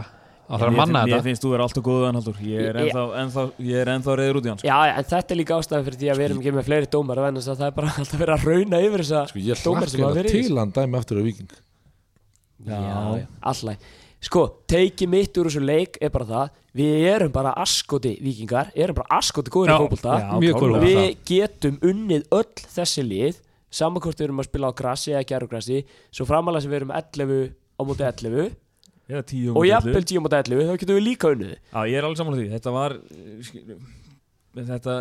að 0.48 0.58
það 0.58 0.62
er 0.64 0.68
að 0.68 0.76
manna 0.80 1.00
þetta. 1.04 1.22
finnst 1.24 1.42
þú 1.44 1.50
er 1.54 1.60
alltaf 1.64 1.82
góðan 1.84 2.14
Haldur 2.18 2.36
Ég 2.40 2.60
er 2.68 2.76
Ég- 2.76 2.92
ennþá, 2.92 3.02
ennþá, 3.22 3.42
ég 3.60 3.76
er 3.80 3.88
ennþá 3.94 4.12
reyður 4.20 4.36
út 4.40 4.46
í 4.46 4.48
hans 4.52 4.62
Já, 4.64 4.76
en 4.98 5.04
þetta 5.04 5.30
er 5.32 5.36
líka 5.40 5.56
ástæðan 5.60 5.84
fyrir 5.88 5.98
því 6.00 6.08
að 6.12 6.16
við 6.20 6.24
erum 6.28 6.38
ekki 6.40 6.52
með 6.58 6.64
fleiri 6.68 6.88
dómar 6.92 7.18
en 7.28 7.34
það 7.40 7.64
er 7.68 7.70
bara 7.76 7.88
alltaf 8.00 8.20
verið 8.20 8.34
að 8.36 8.44
rauna 8.48 8.80
yfir 8.84 9.00
þessa 9.04 9.20
Sko 9.28 9.38
ég 9.44 9.64
dómar 9.64 9.88
sem 9.88 10.00
hlakka 10.00 10.08
hérna 10.08 10.20
verið 10.20 10.28
í 10.28 10.36
þessu. 10.40 10.48
til 10.48 10.58
hann 10.58 10.72
dæmi 10.72 10.96
aftur 11.00 11.20
á 11.20 11.22
Viking 11.28 11.50
alltaf 12.66 13.88
Sko, 14.18 14.40
teikið 14.66 15.10
mitt 15.12 15.36
úr 15.38 15.46
þessu 15.46 15.60
leik 15.62 15.98
er 16.02 16.10
bara 16.10 16.26
það 16.26 16.54
Við 16.78 17.04
erum 17.06 17.34
bara 17.34 17.52
askoti 17.62 18.16
vikingar 18.22 18.72
Erum 18.74 18.96
bara 18.98 19.18
askoti 19.20 19.52
góður 19.54 19.70
í 19.70 19.76
fótbolta. 19.84 20.16
Við 20.82 21.04
getum 21.28 21.76
unnið 21.86 22.24
öll 22.34 22.64
þessi 22.74 23.04
lið 23.06 23.38
Saman 23.70 24.02
hvort 24.02 24.18
við 24.18 24.26
erum 24.26 24.42
að 24.42 24.48
spila 24.48 24.72
á 24.74 24.78
grassi 24.80 25.14
eða 25.14 25.28
gerfugrassi 25.28 25.84
Svo 26.10 26.26
framalega 26.26 26.64
sem 26.64 26.72
við 26.72 26.80
erum 26.80 26.94
11 26.98 27.52
á 27.54 27.82
móti 27.86 28.08
11 28.08 28.50
Já, 29.08 29.22
Og 29.54 29.64
jafnvel 29.64 30.02
10 30.02 30.18
á 30.18 30.22
móti 30.26 30.40
11 30.42 30.66
Þá 30.66 30.74
getum 30.82 30.98
við 30.98 31.06
líka 31.06 31.30
unnið. 31.32 31.54
Já, 31.54 31.78
ég 31.88 31.96
er 31.96 32.04
alveg 32.04 32.18
saman 32.18 32.36
því. 32.36 32.48
Þetta 32.56 32.72
var 32.74 32.96
eh, 32.98 33.78
Þetta, 34.58 34.94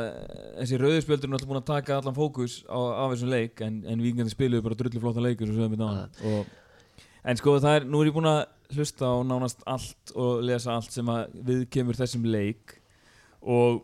þessi 0.59 0.77
rauðspjöldur 0.77 1.25
er 1.27 1.31
náttúrulega 1.33 1.49
búin 1.49 1.59
að 1.61 1.69
taka 1.71 1.97
allan 1.97 2.15
fókus 2.15 2.59
á, 2.69 2.77
af 2.77 3.13
þessum 3.15 3.31
leik 3.31 3.61
en, 3.65 3.79
en 3.89 4.03
vikingandi 4.03 4.33
spiluðu 4.33 4.65
bara 4.67 4.77
drullu 4.77 5.01
flotta 5.01 5.23
leikur 5.23 5.49
sem 5.49 5.57
við 5.57 5.63
höfum 5.63 5.73
við 5.73 6.27
og, 6.29 6.51
en 7.27 7.39
sko 7.39 7.57
það 7.59 7.81
er, 7.81 7.85
nú 7.89 8.01
er 8.01 8.09
ég 8.09 8.15
búin 8.15 8.29
að 8.29 8.41
hlusta 8.77 9.11
á 9.11 9.15
nánast 9.23 9.61
allt 9.67 10.15
og 10.15 10.41
lesa 10.47 10.75
allt 10.75 10.95
sem 10.95 11.07
við 11.47 11.67
kemur 11.71 11.97
þessum 11.99 12.25
leik. 12.27 12.77
Og 13.47 13.83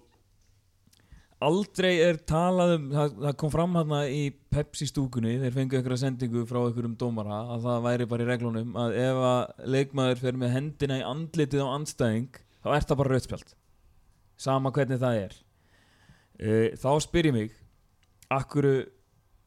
aldrei 1.44 1.98
er 2.04 2.20
talað 2.28 2.76
um 2.78 2.86
það, 2.94 3.16
það 3.26 3.38
kom 3.42 3.52
fram 3.54 3.76
hérna 3.78 4.02
í 4.12 4.22
Pepsi 4.54 4.88
stúkunni 4.88 5.36
þeir 5.42 5.56
fengu 5.56 5.78
einhverja 5.80 6.04
sendingu 6.06 6.46
frá 6.48 6.62
einhverjum 6.62 6.96
dómara 7.00 7.42
að 7.56 7.68
það 7.68 7.84
væri 7.88 8.08
bara 8.14 8.26
í 8.26 8.30
reglunum 8.30 8.78
að 8.80 8.98
ef 9.02 9.22
að 9.30 9.68
leikmaður 9.76 10.24
fer 10.24 10.40
með 10.40 10.56
hendina 10.56 11.00
í 11.02 11.06
andlitið 11.08 11.66
á 11.66 11.74
andstæðing 11.74 12.40
þá 12.64 12.70
er 12.78 12.88
það 12.88 13.02
bara 13.02 13.14
rauðspjald. 13.14 13.54
Sama 14.40 14.72
hvernig 14.76 15.02
það 15.04 15.20
er. 15.26 15.38
Uh, 16.44 16.68
þá 16.80 16.90
spyr 17.04 17.30
ég 17.30 17.36
mig 17.36 17.60
akkur 18.34 18.70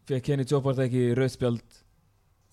fekk 0.06 0.28
Kenny 0.28 0.46
Jobbart 0.46 0.84
ekki 0.84 1.08
rauðspjald 1.18 1.80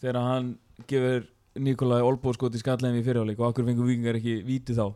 þegar 0.02 0.24
hann 0.24 0.54
gefur 0.90 1.28
Nikolai 1.62 2.02
Olbóskot 2.02 2.56
í 2.58 2.62
skallegin 2.62 3.02
í 3.02 3.06
fyrirháleik 3.06 3.42
og 3.42 3.52
akkur 3.52 3.68
fengur 3.68 3.90
vikingar 3.90 4.18
ekki 4.18 4.40
víti 4.48 4.76
þá? 4.78 4.88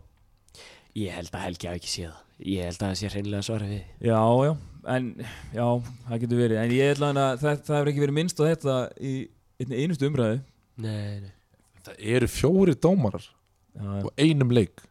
Ég 0.97 1.13
held 1.13 1.29
að 1.35 1.43
Helgi 1.45 1.69
hafi 1.69 1.81
ekki 1.81 1.91
séð 1.91 2.07
það. 2.09 2.23
Ég 2.37 2.67
held 2.67 2.77
að 2.77 2.87
það 2.87 2.97
sé 2.99 3.11
hreinlega 3.13 3.45
svara 3.45 3.67
við. 3.69 3.83
Já, 4.07 4.21
já, 4.47 4.51
en 4.93 5.07
já, 5.53 5.67
það 6.07 6.23
getur 6.23 6.41
verið. 6.41 6.59
En 6.61 6.73
ég 6.73 6.93
ætla 6.93 7.11
að 7.13 7.43
það, 7.43 7.61
það 7.67 7.77
hefur 7.77 7.91
ekki 7.91 8.03
verið 8.03 8.17
minnst 8.17 8.41
á 8.41 8.43
þetta 8.47 8.77
í 8.97 9.13
einustu 9.67 10.09
umræðu. 10.09 10.41
Nei, 10.85 11.13
nei. 11.25 11.31
Það 11.87 12.03
eru 12.15 12.29
fjóri 12.31 12.75
dómarar 12.87 13.25
já, 13.25 13.85
já. 13.85 14.01
og 14.01 14.11
einum 14.17 14.53
leik. 14.57 14.83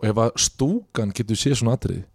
Og 0.00 0.08
ef 0.10 0.22
að 0.22 0.32
stúkan 0.46 1.14
getur 1.16 1.38
séð 1.38 1.58
svona 1.60 1.74
atriði 1.76 2.06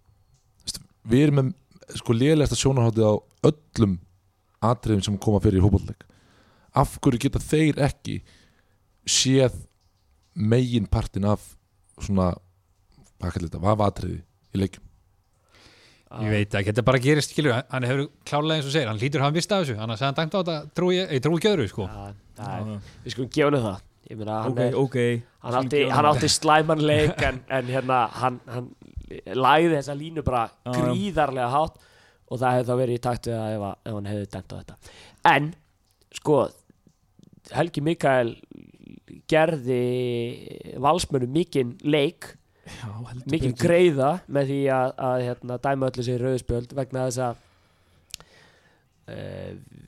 veist, 0.64 0.82
við 1.06 1.28
erum 1.28 1.42
með 1.42 2.00
sko 2.00 2.16
lélegasta 2.16 2.58
sjónarháttið 2.58 3.06
á 3.06 3.14
öllum 3.52 4.00
atriðum 4.66 5.04
sem 5.06 5.18
koma 5.22 5.42
fyrir 5.44 5.60
í 5.60 5.66
fótbollleik 5.66 6.06
af 6.76 6.96
hverju 7.00 7.22
geta 7.26 7.42
þeir 7.44 7.80
ekki 7.86 8.18
séð 9.10 9.56
megin 10.36 10.88
partin 10.92 11.26
af 11.30 11.44
svona 12.02 12.32
hvað 13.22 13.32
kallar 13.32 13.48
þetta, 13.50 13.62
hvað 13.64 13.84
atriði 13.88 14.18
í 14.56 14.60
leikum 14.64 14.84
ég 16.16 16.32
veit 16.32 16.54
ekki, 16.56 16.70
þetta 16.72 16.84
bara 16.88 17.00
gerist 17.04 17.34
skilur 17.34 17.56
hann 17.72 17.84
hefur 17.88 18.06
klárlega 18.28 18.60
eins 18.62 18.68
og 18.70 18.74
segir, 18.76 18.88
hann 18.88 19.00
lítur 19.02 19.20
að 19.22 19.28
hafa 19.28 19.36
vist 19.36 19.52
af 19.56 19.64
þessu 19.66 19.78
hann 19.80 19.92
hann 19.96 20.18
dæmt 20.20 20.36
á 20.36 20.40
þetta, 20.40 20.58
trú 20.78 20.92
ég, 20.96 21.10
ég 21.12 21.24
trú 21.24 21.36
ekki 21.40 21.50
öðru 21.52 21.66
sko. 21.72 21.88
Já, 21.90 22.06
Já, 22.06 22.38
það 22.38 22.54
er, 22.56 22.70
já. 22.70 23.02
við 23.06 23.16
skulum 23.16 23.30
gefa 23.36 23.50
henni 23.52 23.66
það 23.66 23.84
Ég 24.06 24.18
meina, 24.20 24.34
hann, 24.44 24.52
Ok, 24.54 24.60
er, 24.62 24.76
ok 24.78 24.96
hann, 25.42 25.56
átti, 25.60 25.80
hann 25.90 26.08
átti 26.12 26.28
slæman 26.30 26.84
leik 26.92 27.24
en, 27.26 27.40
en 27.58 27.72
hérna, 27.74 28.00
hann, 28.22 28.36
hann 28.54 28.68
lagði 29.34 29.72
þessa 29.80 29.96
línu 29.98 30.24
bara 30.28 30.44
já. 30.52 30.76
gríðarlega 30.76 31.48
hátt 31.56 31.80
og 32.30 32.40
það 32.42 32.54
hefði 32.60 32.70
þá 32.70 32.80
verið 32.84 33.00
í 33.00 33.02
takt 33.08 33.30
við 33.32 33.40
það 33.40 33.56
ef, 33.56 33.66
að- 33.72 33.90
ef 33.90 33.98
hann 33.98 34.10
hefði 34.12 34.28
dæmt 34.36 34.54
á 34.54 34.56
þetta 34.60 34.78
en, 35.36 35.50
sko 36.20 36.38
Helgi 37.56 37.82
Mikael 37.86 38.36
gerði 39.32 39.82
valsmönnum 40.82 41.32
mikinn 41.36 41.76
leik 41.86 42.34
mikinn 43.30 43.56
greiða 43.58 44.20
með 44.26 44.52
því 44.52 44.60
að, 44.74 44.94
að 45.08 45.24
hérna, 45.28 45.58
dæma 45.62 45.90
öllu 45.92 46.06
sér 46.06 46.24
rauðspjöld 46.26 46.74
vegna 46.78 47.06
þess 47.08 47.22
að 47.28 47.44
uh, 49.14 49.84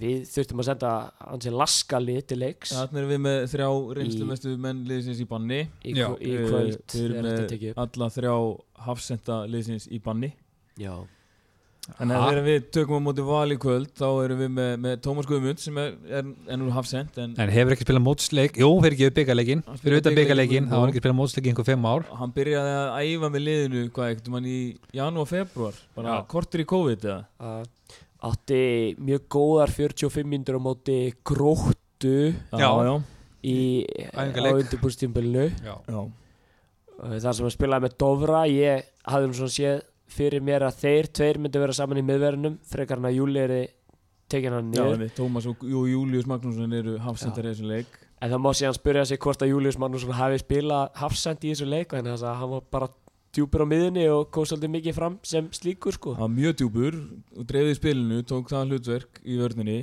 við 0.00 0.24
þurftum 0.30 0.62
að 0.62 0.68
senda 0.70 0.90
hansi 1.28 1.52
laskalið 1.54 2.20
til 2.30 2.40
leiks 2.40 2.72
Þarna 2.72 3.02
erum 3.02 3.12
við 3.12 3.22
með 3.26 3.38
þrjá 3.52 3.68
reynslumestu 3.98 4.54
menn 4.64 4.82
liðsins 4.88 5.20
í 5.20 5.26
banni 5.28 5.60
í, 5.60 5.94
Já. 5.94 6.06
í 6.16 6.34
Eh, 6.34 6.44
kvöld 6.48 6.94
Við 6.94 7.06
erum 7.06 7.28
með 7.28 7.80
alla 7.84 8.10
þrjá 8.16 8.34
hafsenda 8.86 9.40
liðsins 9.50 9.88
í 9.92 10.00
banni 10.02 10.32
Já. 10.80 10.94
Þannig 11.88 12.14
að 12.14 12.24
þegar 12.28 12.44
við 12.44 12.66
tökum 12.76 12.98
á 13.00 13.06
móti 13.06 13.22
val 13.26 13.50
í 13.50 13.56
kvöld 13.58 13.88
þá 13.98 14.06
erum 14.24 14.40
við 14.44 14.50
með, 14.54 14.72
með 14.84 14.92
Tómas 15.02 15.26
Guðmund 15.26 15.62
sem 15.62 15.78
er, 15.80 15.94
er, 16.20 16.26
er 16.52 16.58
nú 16.60 16.68
hafsend 16.74 17.16
en 17.18 17.32
en 17.40 17.50
hefur 17.50 17.74
ekki 17.74 17.86
spilað 17.86 18.04
mótsleik, 18.04 18.60
jú, 18.60 18.68
fyrir 18.84 18.94
ekki 18.94 19.08
Hann 19.08 19.80
fyrir 19.80 19.96
byggarleikin, 19.96 20.20
bikarleikinn, 20.20 20.68
þá 20.70 20.76
var 20.76 20.84
jú. 20.84 20.92
ekki 20.92 21.02
spilað 21.02 21.18
mótsleik 21.18 21.48
í 21.48 21.50
einhver 21.50 21.66
fimm 21.70 21.88
ár 21.90 22.04
hann 22.20 22.34
byrjaði 22.36 22.74
að 22.76 23.00
æfa 23.00 23.30
með 23.34 23.44
liðinu 23.48 23.82
hvað 23.96 24.12
ekkert 24.12 24.30
mann 24.36 24.46
í 24.46 24.58
janúar, 25.00 25.30
februar 25.32 25.80
bara 25.96 26.14
Já. 26.20 26.22
kortur 26.30 26.62
í 26.62 26.68
COVID 26.76 27.08
eða 27.10 27.18
Uh, 27.40 27.64
átti 28.30 28.62
mjög 29.00 29.26
góðar 29.32 29.72
45 29.72 30.28
mínútur 30.28 30.60
á 30.60 30.62
móti 30.62 30.98
gróttu 31.24 32.16
Já. 32.52 32.68
já, 32.84 32.94
í, 33.42 33.58
á 34.12 34.20
Æfingaleik. 34.28 34.60
undirbúrstímbilinu 34.66 35.46
já. 35.64 35.74
já. 35.88 36.00
þar 37.00 37.32
sem 37.40 37.48
að 37.48 37.54
spilaði 37.56 37.86
með 37.88 37.96
Dovra 38.04 38.44
ég 38.52 38.84
hafði 39.08 39.30
nú 39.30 39.38
svona 39.40 39.54
séð 39.56 39.80
fyrir 40.10 40.44
mér 40.44 40.66
að 40.66 40.80
þeir 40.82 41.10
tveir 41.16 41.40
myndi 41.40 41.62
vera 41.62 41.76
saman 41.76 42.00
í 42.00 42.06
miðverðinum 42.06 42.58
frekar 42.66 43.00
hann 43.00 43.10
að 43.10 43.18
Júli 43.18 43.42
er 43.44 43.54
tekin 44.30 44.54
hann 44.54 44.70
einmitt, 44.78 45.16
Tómas 45.18 45.46
og, 45.50 45.64
Július 45.66 46.28
Magnússon 46.30 46.72
eru 46.76 46.96
hafsendar 47.02 47.48
í 47.48 47.52
þessum 47.52 47.70
leik. 47.70 47.98
En 48.20 48.30
það 48.30 48.42
má 48.44 48.50
síðan 48.54 48.76
spyrja 48.76 49.04
sig 49.08 49.20
hvort 49.22 49.42
að 49.42 49.52
Július 49.54 49.78
Magnússon 49.80 50.16
hafi 50.18 50.40
spilað 50.42 50.90
hafsend 51.00 51.46
í 51.46 51.54
þessu 51.54 51.68
leik 51.70 51.94
þess 51.96 52.26
að 52.26 52.36
hann 52.42 52.52
var 52.52 52.66
bara 52.70 52.90
djúpur 53.34 53.64
á 53.64 53.66
miðunni 53.70 54.08
og 54.10 54.28
kom 54.34 54.46
svolítið 54.48 54.72
mikið 54.74 54.96
fram 54.96 55.16
sem 55.26 55.48
slíkur 55.54 55.94
sko. 55.94 56.14
hann 56.18 56.26
var 56.26 56.34
mjög 56.34 56.56
djúpur 56.60 56.98
og 57.38 57.46
dreifði 57.46 57.74
í 57.74 57.78
spilinu, 57.78 58.20
tók 58.26 58.50
það 58.50 58.74
hlutverk 58.74 59.22
í 59.22 59.38
vörninni. 59.38 59.78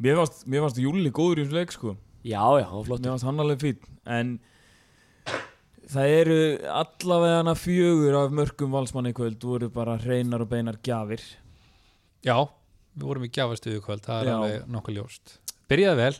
Mér 0.00 0.20
fannst, 0.20 0.80
Júli 0.80 1.12
góður 1.12 1.42
í 1.42 1.46
þessu 1.46 1.58
leik 1.58 1.74
sko. 1.76 1.96
Já, 2.20 2.44
já, 2.60 2.66
hann 2.68 2.76
var 2.76 2.88
flott. 2.88 3.02
mér 3.04 3.14
fannst 3.14 3.28
hann 3.28 3.40
alveg 3.40 3.62
fín 3.64 3.78
en 4.04 4.38
það 5.90 6.14
eru 6.20 6.38
allavega 6.80 7.54
fjögur 7.58 8.18
af 8.20 8.34
mörgum 8.36 8.74
valsmanni 8.74 9.12
í 9.14 9.16
kvöld 9.16 9.44
voru 9.44 9.70
bara 9.74 9.98
hreinar 10.00 10.44
og 10.44 10.50
beinar 10.52 10.78
gjafir 10.84 11.22
Já, 12.24 12.36
við 12.94 13.06
vorum 13.06 13.24
í 13.26 13.30
gjafastuðu 13.32 13.80
kvöld, 13.84 14.04
það 14.04 14.20
er 14.20 14.28
Já. 14.30 14.34
alveg 14.36 14.68
nokkuð 14.76 14.98
ljóst 14.98 15.36
Byrjaði 15.70 16.00
vel, 16.02 16.14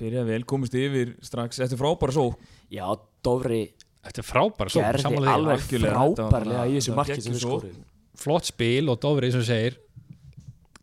byrjaði 0.00 0.32
vel, 0.34 0.44
komist 0.50 0.76
yfir 0.76 1.14
strax 1.24 1.60
eftir 1.64 1.80
frábæra 1.80 2.16
só 2.16 2.26
Já, 2.72 2.86
Dófri 3.26 3.62
þetta 4.06 4.22
er 4.22 4.26
frábæra 4.26 4.70
svo, 4.72 4.82
gerði 4.82 5.32
alveg. 5.32 5.64
Þetta 5.66 5.94
frábærlega 5.96 6.66
í 6.66 6.76
þessu 6.76 6.92
þetta 6.92 6.98
marki 7.00 7.22
sem 7.24 7.34
við 7.34 7.42
skorum. 7.42 7.80
Flott 8.16 8.48
spil 8.48 8.90
og 8.92 9.00
og 9.02 9.40
þú 9.40 9.46
segir 9.48 9.78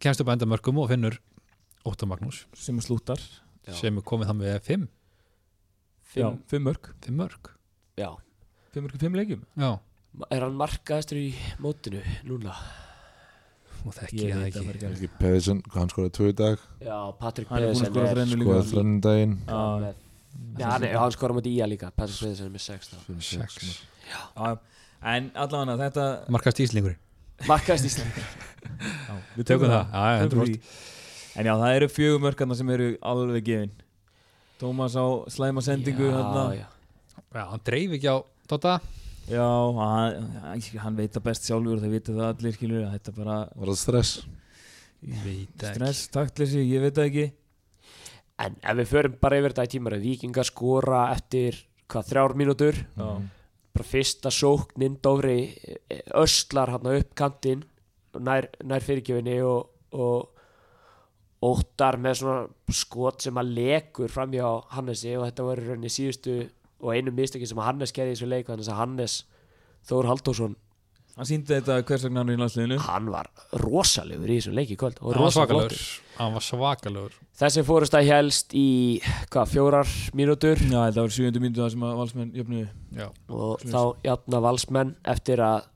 kemst 0.04 0.24
upp 0.24 0.30
að 0.32 0.36
enda 0.38 0.50
mörgum 0.52 0.82
og 0.84 0.92
finnur 0.92 1.20
Óttar 1.88 2.10
Magnús 2.12 2.44
sem 2.58 2.78
er 2.80 2.86
slúttar 2.86 3.22
Já. 3.64 3.74
sem 3.80 3.98
er 4.00 4.04
komið 4.08 4.30
það 4.32 4.40
með 4.42 4.58
fimm, 4.68 4.86
já, 6.14 6.28
Fimm, 6.28 6.40
fimm 6.52 6.68
mörg, 6.68 6.90
fimm 7.04 7.20
mörg 7.22 7.52
já. 8.00 8.10
Fimm 8.74 8.86
mörg 8.88 8.96
í 8.98 9.02
fimm 9.04 9.18
leikjum? 9.20 9.44
Já, 9.60 9.72
Er 10.30 10.44
hann 10.46 10.54
markaðistur 10.60 11.18
í 11.18 11.30
mótinu 11.64 12.02
núna? 12.30 12.54
og 13.84 13.92
það 13.98 14.12
veit 14.14 14.32
það 14.32 14.44
ekki. 14.48 14.62
ekki. 14.72 14.90
Ekki 14.94 15.08
Pedersen, 15.20 15.58
hann 15.74 15.90
skoraði 15.92 16.12
tvö 16.16 16.28
í 16.32 16.36
dag? 16.40 16.62
Já, 16.86 16.98
Patrik 17.20 17.50
er 17.52 17.58
Pedersen 17.58 17.90
skora 17.90 18.06
er 18.08 18.14
þrennu 18.16 18.38
skoraði 18.40 18.70
þrennin 18.70 19.02
daginn 19.04 19.34
Já, 19.48 19.64
með 19.84 19.96
Já, 20.62 20.68
hann, 20.70 20.84
er- 20.88 20.98
hann 21.02 21.12
skora 21.16 21.36
mútið 21.36 21.52
í 21.52 21.58
að 21.66 21.72
líka. 21.74 21.90
Patrik 21.98 22.20
Pedersen 22.22 22.46
er 22.48 22.54
með 22.54 22.64
6 22.64 22.92
þá. 22.94 22.98
Sex. 23.28 23.82
já, 24.08 24.58
en 25.14 25.28
allavega 25.36 25.76
þetta 25.82 26.06
Markast 26.32 26.62
íslingurinn, 26.64 27.00
Markaðist 27.50 27.90
Ísland. 27.90 28.22
Já, 29.10 29.14
við 29.36 29.46
tökum 29.50 29.68
það. 29.68 29.90
Já, 29.92 30.04
já, 30.14 30.28
Tökum 30.30 30.44
100%. 30.46 30.54
því. 30.54 30.60
En 31.42 31.46
já, 31.50 31.54
það 31.60 31.76
eru 31.76 31.88
fjögur 31.92 32.22
mörkarna 32.24 32.56
sem 32.56 32.70
eru 32.72 32.88
alveg 33.02 33.44
gefin. 33.50 33.72
Tómas 34.62 34.96
á 34.96 35.06
slæma 35.34 35.64
sendingu 35.66 36.08
Já, 36.08 36.22
já. 36.62 36.68
Já, 37.34 37.44
hann 37.50 37.64
dreif 37.68 37.98
ekki 37.98 38.08
á 38.08 38.18
Dota 38.50 38.80
Já, 39.32 39.46
hann, 39.78 40.64
hann 40.84 40.98
veit 41.00 41.14
það 41.16 41.28
best 41.30 41.48
sjálfur 41.48 41.80
það 41.80 41.94
vita 41.96 42.16
það 42.16 42.26
allir 42.28 42.56
skilur 42.58 42.88
að 42.88 42.96
þetta 42.98 43.14
bara 43.20 43.38
Var 43.56 43.72
það 43.72 43.80
stress? 43.80 44.16
Veit 45.24 45.64
stress, 45.68 46.02
taktleysi, 46.12 46.64
ég 46.64 46.84
veit 46.84 46.96
það 46.96 47.08
ekki. 47.10 47.24
En 48.44 48.56
ef 48.64 48.78
við 48.80 48.92
förum 48.92 49.16
bara 49.20 49.40
yfir 49.40 49.54
þetta 49.54 49.66
í 49.68 49.72
tímar 49.74 49.96
Víkingar 50.00 50.48
skora 50.48 51.02
eftir 51.12 51.58
hvað, 51.92 52.08
þrjár 52.10 52.36
mínútur? 52.40 52.80
Já, 52.96 53.10
bara 53.74 53.88
fyrsta 53.90 54.32
sóknin 54.32 55.00
Dófri 55.04 55.38
eh, 55.52 56.04
öslar 56.20 56.72
hann 56.76 56.92
upp 56.94 57.14
kantinn 57.18 57.64
nær, 58.22 58.48
nær 58.64 58.84
fyrirgjöfinni 58.86 59.40
og, 59.48 59.72
og 59.98 60.30
óttar 61.44 61.98
með 62.02 62.20
svona 62.22 62.74
skot 62.74 63.26
sem 63.26 63.40
að 63.40 63.54
lekur 63.58 64.12
framjá 64.12 64.46
Hannesi 64.76 65.16
og 65.18 65.26
þetta 65.28 65.48
var 65.48 65.62
í 65.62 65.66
rauninni 65.68 65.92
síðustu 65.92 66.38
og 66.84 66.92
einu 66.94 67.14
mistökin 67.16 67.50
sem 67.50 67.64
Hannes 67.64 67.96
gerði 67.96 68.14
í 68.14 68.18
þessu 68.20 68.30
leik 68.30 68.52
þannig 68.52 68.70
að 68.70 68.80
Hannes 68.82 69.18
Þór 69.88 70.12
Halldórsson 70.12 70.54
hann 71.14 71.28
síndi 71.30 71.54
þetta 71.54 71.76
hvers 71.86 72.04
vegna 72.08 72.24
hann 72.24 72.32
er 72.34 72.38
í 72.38 72.42
landsliðinu 72.42 72.78
hann 72.88 73.10
var 73.14 73.28
rosalegur 73.62 74.32
í 74.34 74.38
þessu 74.40 74.54
leik 74.58 74.72
í 74.74 74.78
kvöld 74.82 74.98
og 75.02 75.14
Hann 75.14 75.28
var 75.28 75.36
svakalögur. 75.36 75.84
Hann 76.18 76.34
var 76.34 76.46
svakalögur 76.48 77.18
þessi 77.38 77.64
fórust 77.68 77.98
að 77.98 78.08
helst 78.10 78.56
í 78.58 78.68
hvað, 79.30 79.52
fjórar 79.52 79.92
mínútur 80.18 80.58
Já, 80.58 80.80
þetta 80.88 81.04
var 81.06 81.14
7. 81.18 81.42
mínútu 81.44 81.62
það 81.62 81.72
sem 81.76 81.86
að 81.86 82.00
valsmenn 82.02 82.34
jöfnuðu 82.40 82.66
Já, 82.98 83.08
og 83.30 83.62
Svoleiðis. 83.62 83.76
þá 83.76 84.10
jafna 84.10 84.42
valsmenn 84.48 84.96
eftir 85.14 85.44
að 85.46 85.70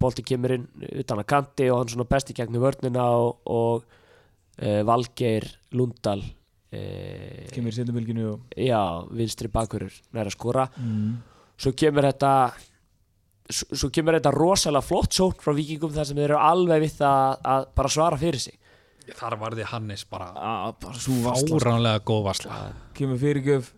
bolti 0.00 0.22
kemur 0.28 0.54
inn 0.58 0.66
utan 0.92 1.22
að 1.22 1.28
kanti 1.32 1.70
og 1.72 1.80
hann 1.80 1.94
svona 1.94 2.08
besti 2.10 2.36
gegnum 2.36 2.62
vörnina 2.62 3.06
og, 3.16 3.40
og 3.48 3.86
e, 4.60 4.82
Valgeir 4.86 5.48
Lundal 5.72 6.20
e, 6.72 7.46
kemur 7.52 7.72
í 7.72 7.76
setjumilginu 7.76 8.26
og 8.32 8.56
já, 8.58 8.80
vinstri 9.14 9.50
bakurur 9.52 9.94
næra 10.16 10.32
skora. 10.34 10.66
Mm. 10.80 11.16
svo 11.56 11.72
kemur 11.72 12.08
þetta 12.10 12.32
svo, 13.50 13.90
kemur 13.94 14.18
þetta 14.18 14.34
rosalega 14.34 14.84
flott 14.84 15.16
sókn 15.16 15.42
frá 15.42 15.54
vikingum 15.56 15.94
þar 15.94 16.08
sem 16.08 16.18
þeir 16.18 16.30
eru 16.30 16.38
alveg 16.42 16.86
við 16.86 16.94
það 17.00 17.42
að 17.54 17.66
bara 17.80 17.92
svara 17.96 18.20
fyrir 18.20 18.42
sig. 18.42 18.58
Þar 19.16 19.36
varði 19.38 19.66
Hannes 19.70 20.02
bara 20.10 20.32
að, 20.34 20.72
bara 20.82 21.42
fáránlega 21.46 22.02
góð 22.06 22.24
varsla. 22.26 22.62
Kemur 22.96 23.20
fyrirgjöf 23.22 23.68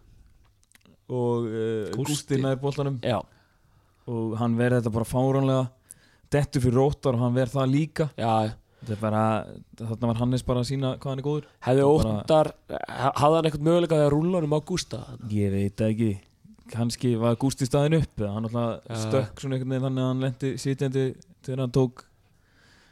og 1.09 1.49
uh, 1.49 1.91
Gústi. 1.93 2.07
Gústi 2.13 2.39
nær 2.41 2.57
boltanum. 2.63 2.97
Já, 3.05 3.21
og 4.09 4.39
hann 4.41 4.57
verði 4.57 4.81
þetta 4.81 4.95
bara 4.95 5.09
fáránlega 5.09 5.67
dettu 6.33 6.63
fyrir 6.65 6.81
róttar 6.81 7.17
og 7.17 7.27
hann 7.27 7.37
verði 7.37 7.57
það 7.59 7.71
líka. 7.75 8.09
Já, 8.17 8.33
er 8.49 8.57
bara, 9.01 9.23
þarna 9.79 10.11
var 10.13 10.21
Hannes 10.23 10.45
bara 10.47 10.63
að 10.63 10.69
sína 10.71 10.95
hvað 10.97 11.11
hann 11.13 11.23
er 11.23 11.27
góður. 11.27 11.47
Hefði 11.67 11.87
óttar 11.89 12.51
hafði 12.69 13.35
hann 13.39 13.49
eitthvað 13.49 13.67
möguleika 13.69 13.99
að 14.05 14.11
rúla 14.15 14.39
honum 14.39 14.55
á 14.55 14.61
Gústa? 14.69 15.01
Ég 15.33 15.51
veit 15.55 15.83
ekki. 15.89 16.11
Kannski 16.73 17.15
var 17.21 17.39
Gústi 17.41 17.67
staðin 17.69 17.99
upp 18.03 18.23
hann 18.23 18.47
alltaf 18.49 18.85
Já. 18.87 19.01
stökk 19.07 19.41
svona 19.43 19.57
einhvern 19.57 19.75
veginn 19.75 19.87
þannig 19.89 20.05
að 20.05 20.13
hann 20.13 20.25
lendi 20.27 20.53
sitjandi 20.61 21.05
þegar 21.47 21.63
hann 21.65 21.75
tók 21.75 22.05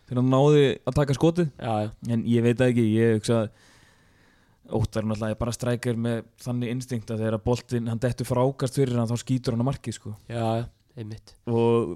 þegar 0.09 0.21
hann 0.23 0.33
náði 0.33 0.67
að 0.87 0.99
taka 1.01 1.17
skotið. 1.19 1.51
Já, 1.61 1.73
já, 1.85 1.91
en 2.17 2.27
ég 2.33 2.47
veit 2.47 2.67
ekki, 2.67 2.87
ég 2.97 3.17
hugsa 3.19 3.41
Óttar 4.67 5.05
er 5.05 5.07
náttúrulega 5.07 5.39
bara 5.39 5.53
strækir 5.55 5.95
með 5.95 6.25
þannig 6.43 6.73
instinkt 6.75 7.11
að 7.15 7.21
þegar 7.23 7.43
boltinn 7.45 7.87
hann 7.87 8.01
dettur 8.03 8.27
frákast 8.27 8.75
fyrir 8.81 8.99
hann 8.99 9.07
þá 9.07 9.21
skýtur 9.23 9.55
hann 9.55 9.63
að 9.63 9.69
marki 9.69 9.93
sko. 9.95 10.17
já, 10.27 10.67
einmitt. 10.99 11.37
Og 11.47 11.95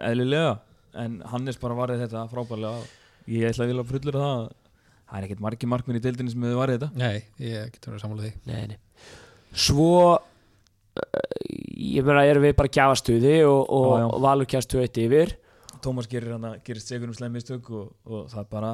eðlilega. 0.00 0.54
En 0.96 1.18
Hannes 1.28 1.58
bara 1.60 1.76
varði 1.76 1.98
þetta 2.00 2.22
frábærlega 2.32 2.80
ég 3.28 3.48
ætla 3.50 3.66
að 3.66 3.72
vilja 3.72 3.86
frullur 3.92 4.18
það 4.18 4.32
að 4.34 4.48
það 5.08 5.18
er 5.20 5.26
ekkert 5.28 5.44
margi 5.44 5.68
markminn 5.72 5.98
í 5.98 6.02
deildinni 6.04 6.32
sem 6.34 6.42
hefur 6.48 6.60
varðið 6.62 6.82
þetta 6.84 7.02
Nei, 7.02 7.22
ég 7.44 7.70
getur 7.74 7.94
verið 7.94 8.02
sammála 8.04 8.26
því 8.26 8.32
Nei, 8.50 8.66
nei. 8.72 8.78
Svo 9.68 9.88
uh, 10.16 10.20
ég 11.78 12.04
meina 12.06 12.26
erum 12.28 12.44
við 12.44 12.56
bara 12.58 12.72
gjafastuði 12.78 13.36
og, 13.48 13.62
og, 13.64 13.88
Já, 13.94 14.02
já. 14.02 14.08
og 14.12 14.24
valur 14.26 14.50
kjast 14.52 14.74
2-1 14.76 15.02
yfir 15.06 15.34
Tómas 15.84 16.08
gerir 16.10 16.34
hann 16.34 16.46
að 16.48 16.60
gerist 16.66 16.90
segur 16.90 17.08
um 17.12 17.16
slemmistök 17.16 17.68
og, 17.70 17.90
og 18.10 18.24
það 18.32 18.40
er 18.44 18.48
bara 18.52 18.72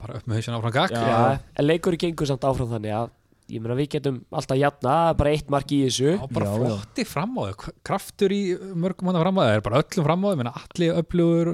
bara 0.00 0.16
upp 0.18 0.28
með 0.28 0.40
hausinn 0.40 0.56
áfram 0.56 0.72
gakk 0.74 0.94
Já. 0.96 1.02
Já, 1.06 1.40
en 1.60 1.66
leikur 1.68 1.96
gengur 2.00 2.28
samt 2.30 2.46
áfram 2.48 2.70
þannig 2.72 2.94
að 2.96 3.10
ég 3.50 3.62
meina 3.62 3.76
við 3.78 3.88
getum 3.96 4.20
alltaf 4.38 4.58
jafna 4.58 4.94
bara 5.18 5.34
eitt 5.34 5.50
mark 5.52 5.72
í 5.74 5.82
þessu 5.86 6.14
Já, 6.16 6.24
bara 6.32 6.48
Já, 6.48 6.54
já. 6.54 6.62
flotti 6.64 7.04
fram 7.10 7.36
á 7.38 7.42
þau 7.50 7.70
kraftur 7.86 8.34
í 8.34 8.40
mörgum 8.78 9.10
hann 9.10 9.20
fram 9.22 9.40
á 9.40 9.42
þau 9.44 9.52
er 9.58 9.64
bara 9.68 9.82
öllum 9.84 10.06
fram 10.08 10.24
á 10.24 10.28
þau, 10.30 10.38
menna 10.40 10.54
allir 10.64 10.98
öflugur 11.02 11.52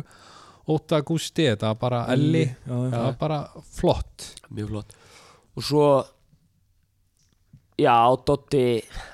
Óta 0.68 0.98
Gústi, 1.06 1.44
þetta 1.46 1.68
var 1.72 1.78
bara 1.78 2.00
Elli. 2.14 2.44
Það 2.66 2.94
var 2.96 3.16
bara 3.20 3.40
flott. 3.76 4.32
Mjög 4.50 4.68
flott. 4.72 4.96
Og 5.56 5.62
svo 5.62 5.84
já, 7.78 7.94
Dotti 8.26 8.64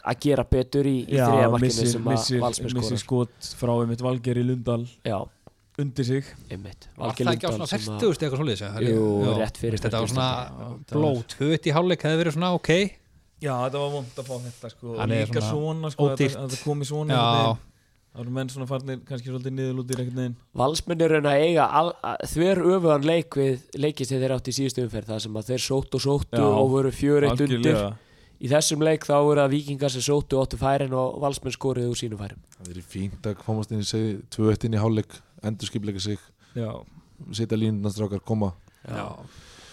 að 0.07 0.19
gera 0.23 0.45
betur 0.49 0.87
í, 0.89 0.97
í 1.07 1.19
Já, 1.19 1.27
þriða 1.29 1.51
markinu 1.53 1.67
missir, 1.69 1.91
sem 1.93 2.07
að 2.07 2.15
missir, 2.15 2.41
Valsmenn 2.43 2.77
missir 2.79 3.01
skorar. 3.03 3.31
skot 3.37 3.55
frá 3.61 3.73
einmitt 3.83 4.05
Valgeri 4.05 4.45
Lundal 4.47 4.85
já, 5.05 5.19
undir 5.83 6.07
sig. 6.07 6.25
Einmitt. 6.51 6.89
Var 6.97 7.09
Valgeir 7.11 7.27
það 7.27 7.37
ekki 7.37 7.49
á 7.49 7.53
svona 7.57 7.69
sem 7.73 7.81
að- 7.83 8.01
40 8.07 8.27
eitthvað 8.27 8.41
svoleiðis 8.43 8.65
eða? 8.69 8.83
Jú, 8.87 9.07
rétt 9.43 9.57
fyrir 9.59 9.79
þetta 9.83 10.01
var 10.01 10.07
40. 10.07 10.15
svona 10.15 10.79
blót, 10.93 11.37
höfut 11.41 11.67
í 11.67 11.75
hálfleik 11.77 12.03
hefði 12.07 12.23
verið 12.23 12.37
svona 12.39 12.53
ok. 12.55 12.71
Já, 13.43 13.55
þetta 13.67 13.79
var 13.83 13.91
vond 13.91 14.17
að 14.23 14.27
fá 14.31 14.35
þetta 14.47 14.71
sko. 14.71 14.95
Er 15.03 15.07
líka 15.11 15.41
svona 15.43 15.51
svona, 15.51 15.91
sko, 15.91 16.09
ódýrt. 16.13 16.37
að 16.39 16.49
það 16.55 16.63
komi 16.65 16.85
svona 16.87 17.15
Já. 17.19 17.57
Það 18.13 18.23
eru 18.23 18.33
menn 18.37 18.51
svona 18.53 18.69
farnir 18.69 18.99
kannski 19.09 19.31
svolítið 19.31 19.55
niðurlútir 19.57 20.01
einhvern 20.03 20.19
veginn. 20.21 20.35
Valsmenn 20.61 21.05
er 21.07 21.15
að 21.17 21.29
eiga 21.33 21.69
al, 21.79 21.93
að, 22.05 22.25
þver 22.29 22.59
öfugan 22.75 23.07
leik 23.09 23.37
við 23.41 23.79
leikist 23.81 24.13
þegar 24.13 24.25
þeir 24.25 24.35
átt 24.37 24.51
í 24.51 24.55
síðustu 24.59 24.83
umferð 24.85 25.13
það 25.13 25.23
sem 25.25 25.39
að 25.41 25.47
þeir 25.49 25.63
sóttu 25.67 25.97
og 25.97 26.05
sóttu 26.05 26.43
Já, 26.43 26.49
og 26.49 26.73
voru 26.75 26.91
fjör 26.93 27.27
eitt 27.29 27.45
undir. 27.47 27.79
í 28.37 28.51
þessum 28.53 28.85
leik 28.85 29.07
þá 29.09 29.15
voru 29.17 29.41
það 29.41 29.55
vikingar 29.55 29.95
sem 29.95 30.05
sóttu 30.05 30.37
og 30.37 30.45
áttu 30.45 30.61
færin 30.61 30.97
og 30.99 31.17
valsmenn 31.25 31.57
skoruðu 31.57 31.95
úr 31.95 32.03
sínum 32.03 32.21
færum. 32.21 32.43
Það 32.59 32.75
er 32.75 32.83
fínt 32.93 33.31
að 33.31 33.41
komast 33.47 33.73
inn 33.73 33.81
í 33.81 33.89
segi 33.89 34.19
tvö 34.37 34.53
eitt 34.53 34.69
inn 34.69 34.77
í 34.77 34.83
hálfleik, 34.83 35.17
endur 35.49 35.73
skipleika 35.73 36.05
sig. 36.05 36.21
Já, 36.53 36.69
setja 37.33 37.57
línunastrákar, 37.57 38.21
koma. 38.29 38.53
Já. 38.85 38.93
já 38.99 39.09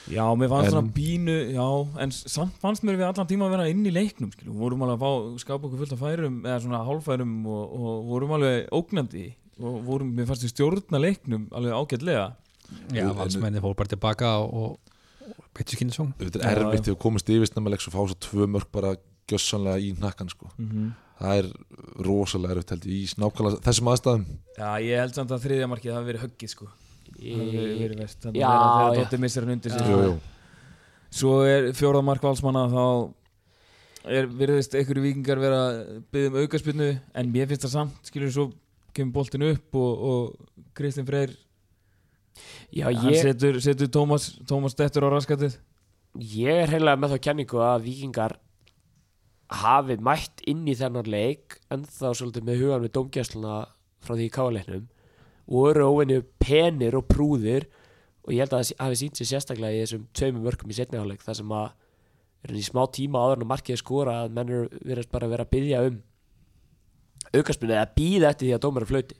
mér 0.10 0.50
fannst 0.50 0.72
svona 0.74 0.93
bínu 0.95 1.36
Já, 1.54 1.67
en 2.02 2.12
samt 2.12 2.56
fannst 2.62 2.84
mér 2.84 2.98
við 2.98 3.08
allan 3.10 3.28
tíma 3.30 3.45
að 3.48 3.54
vera 3.56 3.67
inn 3.69 3.86
í 3.86 3.93
leiknum 3.93 4.32
skilu. 4.34 4.54
vorum 4.58 4.82
alveg 4.84 4.98
að 4.98 5.04
fá, 5.04 5.39
skapa 5.43 5.67
okkur 5.67 5.84
fullt 5.84 5.93
af 5.93 6.00
færum 6.04 6.39
eða 6.45 6.60
svona 6.63 6.84
hálfærum 6.88 7.36
og, 7.45 7.76
og 7.80 8.06
vorum 8.10 8.32
alveg 8.39 8.69
ógnandi 8.74 9.26
og 9.60 9.82
vorum, 9.86 10.13
mér 10.15 10.26
fannst 10.30 10.45
við 10.48 10.54
stjórna 10.56 11.02
leiknum 11.04 11.48
alveg 11.52 11.74
ágætlega 11.78 12.26
já 12.93 13.02
Jú, 13.02 13.13
valsmenni 13.17 13.62
fór 13.62 13.76
bara 13.78 13.89
tilbaka 13.89 14.32
og, 14.45 14.78
og 14.80 15.45
Petur 15.58 15.78
Skinnsson 15.78 16.12
Þetta 16.19 16.41
Já, 16.41 16.50
er 16.52 16.63
erfitt 16.63 16.86
já. 16.86 16.91
þú 16.91 16.98
komist 17.02 17.30
yfir 17.30 17.50
snemmaleik 17.50 17.82
svo 17.82 17.93
fá 17.93 18.02
svo 18.10 18.17
tvö 18.17 18.50
mörg 18.50 18.69
bara 18.74 18.95
gjössanlega 19.30 19.78
í 19.82 19.93
nakkan 20.02 20.30
sko. 20.30 20.50
mm 20.58 20.69
-hmm. 20.69 20.91
það 21.22 21.38
er 21.38 21.48
rosalega 22.06 22.54
erfitt 22.56 22.69
held 22.69 22.86
ég 22.86 22.93
í 22.98 23.13
nákvæmlega 23.22 23.62
þessum 23.65 23.89
aðstæðum 23.93 24.26
Já, 24.58 24.69
ég 24.82 25.00
held 25.00 25.15
samt 25.15 25.32
að 25.32 25.43
þriðja 25.45 25.67
markið 25.67 25.93
hafi 25.93 26.06
verið 26.06 26.22
höggið 26.26 26.50
sko 26.50 26.67
Þannig 27.19 28.43
að 28.43 28.95
já. 28.95 28.99
Dotti 28.99 29.19
missir 29.21 29.45
hann 29.45 29.55
undir 29.58 29.73
sig 29.73 29.82
Já. 29.84 29.91
jú, 29.91 30.01
jú. 30.08 30.17
Svo 31.19 31.36
er 31.49 31.69
fjórða 31.77 32.03
mark 32.05 32.23
valsmanna 32.23 32.67
þá 32.69 32.84
er 34.10 34.27
virðist 34.32 34.75
einhverju 34.77 35.03
vikingar 35.03 35.41
vera 35.41 35.60
að 35.67 35.79
byggja 36.13 36.32
um 36.32 36.38
aukaspinnu 36.43 36.89
en 37.19 37.32
mér 37.34 37.49
finnst 37.49 37.65
það 37.67 37.73
samt 37.75 38.10
skilur 38.10 38.32
svo 38.34 38.45
kemur 38.95 39.17
boltin 39.19 39.43
upp 39.49 39.75
og, 39.75 40.05
og 40.12 40.67
Kristinn 40.77 41.08
Freyr 41.08 41.34
Já, 42.71 42.86
hann 42.88 43.10
ég, 43.12 43.19
setur, 43.25 43.60
setur 43.63 43.89
Tómas, 43.91 44.29
Tómas 44.47 44.77
Dettur 44.77 45.03
á 45.05 45.10
raskatið 45.12 45.58
ég 46.23 46.63
er 46.63 46.71
heila 46.71 46.95
með 46.97 47.17
þá 47.17 47.25
kenningu 47.27 47.60
að 47.65 47.84
vikingar 47.89 48.38
hafi 49.60 49.97
mætt 50.05 50.43
inn 50.49 50.63
í 50.69 50.77
þennan 50.77 51.10
leik 51.10 51.58
en 51.73 51.84
þá 51.89 52.13
svolítið 52.13 52.47
með 52.47 52.63
hugan 52.63 52.86
við 52.86 52.95
domgæsluna 52.95 53.60
frá 53.99 54.13
því 54.15 54.29
í 54.29 54.34
káleiknum 54.34 54.88
og 55.49 55.69
eru 55.71 55.88
óvenju 55.89 56.23
penir 56.41 56.97
og 56.99 57.07
prúðir 57.09 57.67
og 58.25 58.33
ég 58.35 58.43
held 58.43 58.53
að 58.53 58.67
það 58.69 58.83
hafi 58.85 58.99
sínt 58.99 59.19
sér 59.19 59.29
sérstaklega 59.31 59.77
í 59.77 59.83
þessum 59.83 60.03
tveimum 60.13 60.45
mörgum 60.45 60.71
í 60.71 60.77
setniháleik 60.77 61.23
þar 61.25 61.39
sem 61.39 61.53
að 61.59 61.69
er 62.45 62.55
í 62.55 62.63
smá 62.63 62.83
tíma 62.93 63.23
áður 63.23 63.39
en 63.39 63.45
að 63.47 63.51
markið 63.53 63.75
er 63.75 63.81
skora 63.81 64.17
að 64.23 64.35
menn 64.38 64.53
eru 64.53 64.81
verið 64.85 65.09
bara 65.12 65.27
að 65.27 65.33
vera 65.33 65.45
að 65.47 65.53
byggja 65.55 65.81
um 65.89 65.97
aukarspunni 67.33 67.75
eða 67.75 67.89
býða 67.97 68.31
eftir 68.31 68.47
því 68.47 68.53
að 68.55 68.63
dómar 68.65 68.85
er 68.85 68.89
flauti. 68.89 69.17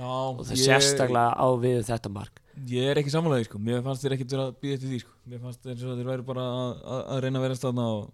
Já, 0.00 0.08
og 0.08 0.40
það 0.48 0.62
sérstaklega 0.64 1.34
á 1.36 1.46
við 1.60 1.82
þetta 1.88 2.12
mark. 2.12 2.40
Ég 2.70 2.90
er 2.90 3.00
ekki 3.00 3.12
samanlega 3.12 3.46
sko, 3.46 3.60
mér 3.62 3.84
fannst 3.84 4.04
þér 4.04 4.16
ekkert 4.16 4.34
að 4.36 4.50
býða 4.60 4.76
eftir 4.76 4.90
því 4.90 5.02
sko. 5.04 5.14
Mér 5.30 5.42
fannst 5.44 5.68
svo 5.68 5.92
að 5.92 6.00
þér 6.00 6.10
væri 6.10 6.26
bara 6.26 6.46
að, 6.50 6.72
að, 6.80 7.02
að 7.14 7.22
reyna 7.24 7.40
að 7.40 7.46
vera 7.46 7.58
staðna 7.60 7.86
og 7.94 8.08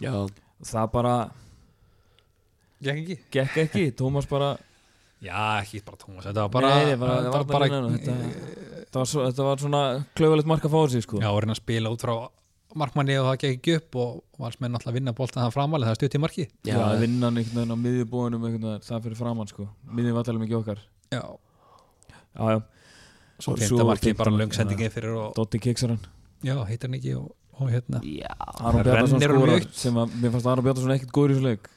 Já, 0.00 0.14
það 0.64 0.92
bara 0.94 1.14
Gekk 2.80 3.00
ekki? 3.02 3.16
gekk 3.36 3.58
ekki, 3.64 3.86
Tómas 3.96 4.28
bara 4.30 4.54
Já, 5.20 5.40
ekki 5.60 5.82
bara 5.84 6.00
Tómas, 6.00 6.26
þetta 6.26 6.44
var 6.46 6.52
bara 6.54 6.68
Nei, 6.74 6.96
bara, 7.00 7.16
það 7.20 7.34
var 7.34 7.46
bara, 7.50 7.68
bara 7.70 7.90
þetta, 7.92 8.14
þetta, 8.76 8.98
var 9.02 9.10
svo, 9.10 9.24
þetta 9.28 9.48
var 9.50 9.64
svona 9.64 9.82
klauðalegt 10.16 10.48
mark 10.52 10.64
að 10.64 10.72
fá 10.76 10.78
þessi 10.86 11.02
sko. 11.04 11.20
Já, 11.20 11.28
og 11.30 11.42
reyna 11.44 11.56
að 11.56 11.60
spila 11.60 11.92
út 11.92 12.06
frá 12.06 12.14
markmanni 12.80 13.18
og 13.20 13.28
það 13.28 13.38
gekk 13.42 13.58
ekki 13.58 13.76
upp 13.80 14.00
og 14.00 14.16
valsmenn 14.40 14.78
alltaf 14.78 14.94
vinna 14.96 15.12
boltan 15.18 15.42
það 15.44 15.54
framalega, 15.58 15.92
það 15.92 16.00
stutt 16.00 16.16
í 16.16 16.22
marki. 16.22 16.46
Já, 16.64 16.74
já, 16.78 16.86
vinnan 17.02 17.40
einhvern 17.42 17.76
veginn 17.76 18.40
á 18.40 18.44
veginn, 18.46 18.66
það 18.86 19.06
fyrir 19.06 19.20
framann 19.20 19.50
sko. 19.50 19.68
Miðjum 19.90 20.16
var 20.20 20.28
talað 20.28 20.44
mikið 20.46 20.60
okkar. 20.62 20.82
Já, 21.10 21.22
Já, 22.30 22.50
já, 22.54 22.60
svo 23.42 23.56
svo 23.58 23.84
marki 23.88 24.12
bara 24.14 24.30
markið, 24.30 24.40
löng 24.44 24.54
sendingi 24.54 24.88
fyrir 24.94 25.16
og 25.18 25.30
Dotti 25.34 25.58
kiksar 25.62 25.96
hann 25.96 26.02
já, 26.46 26.54
heitir 26.68 26.86
hann 26.86 26.96
ekki 27.00 27.14
og, 27.18 27.32
og 27.58 27.72
hérna. 27.72 28.00
Já. 28.06 28.30
Aron 28.62 28.86
Það 28.86 29.14
skorar 29.24 29.54
upp. 29.56 29.74
sem 29.74 29.98
að 29.98 30.14
mér 30.20 30.34
fannst 30.36 30.50
Aron 30.52 30.66
Bjarnason 30.66 30.94
ekkert 30.94 31.14
góður 31.16 31.34
í 31.34 31.38
þessu 31.38 31.48
leik 31.48 31.70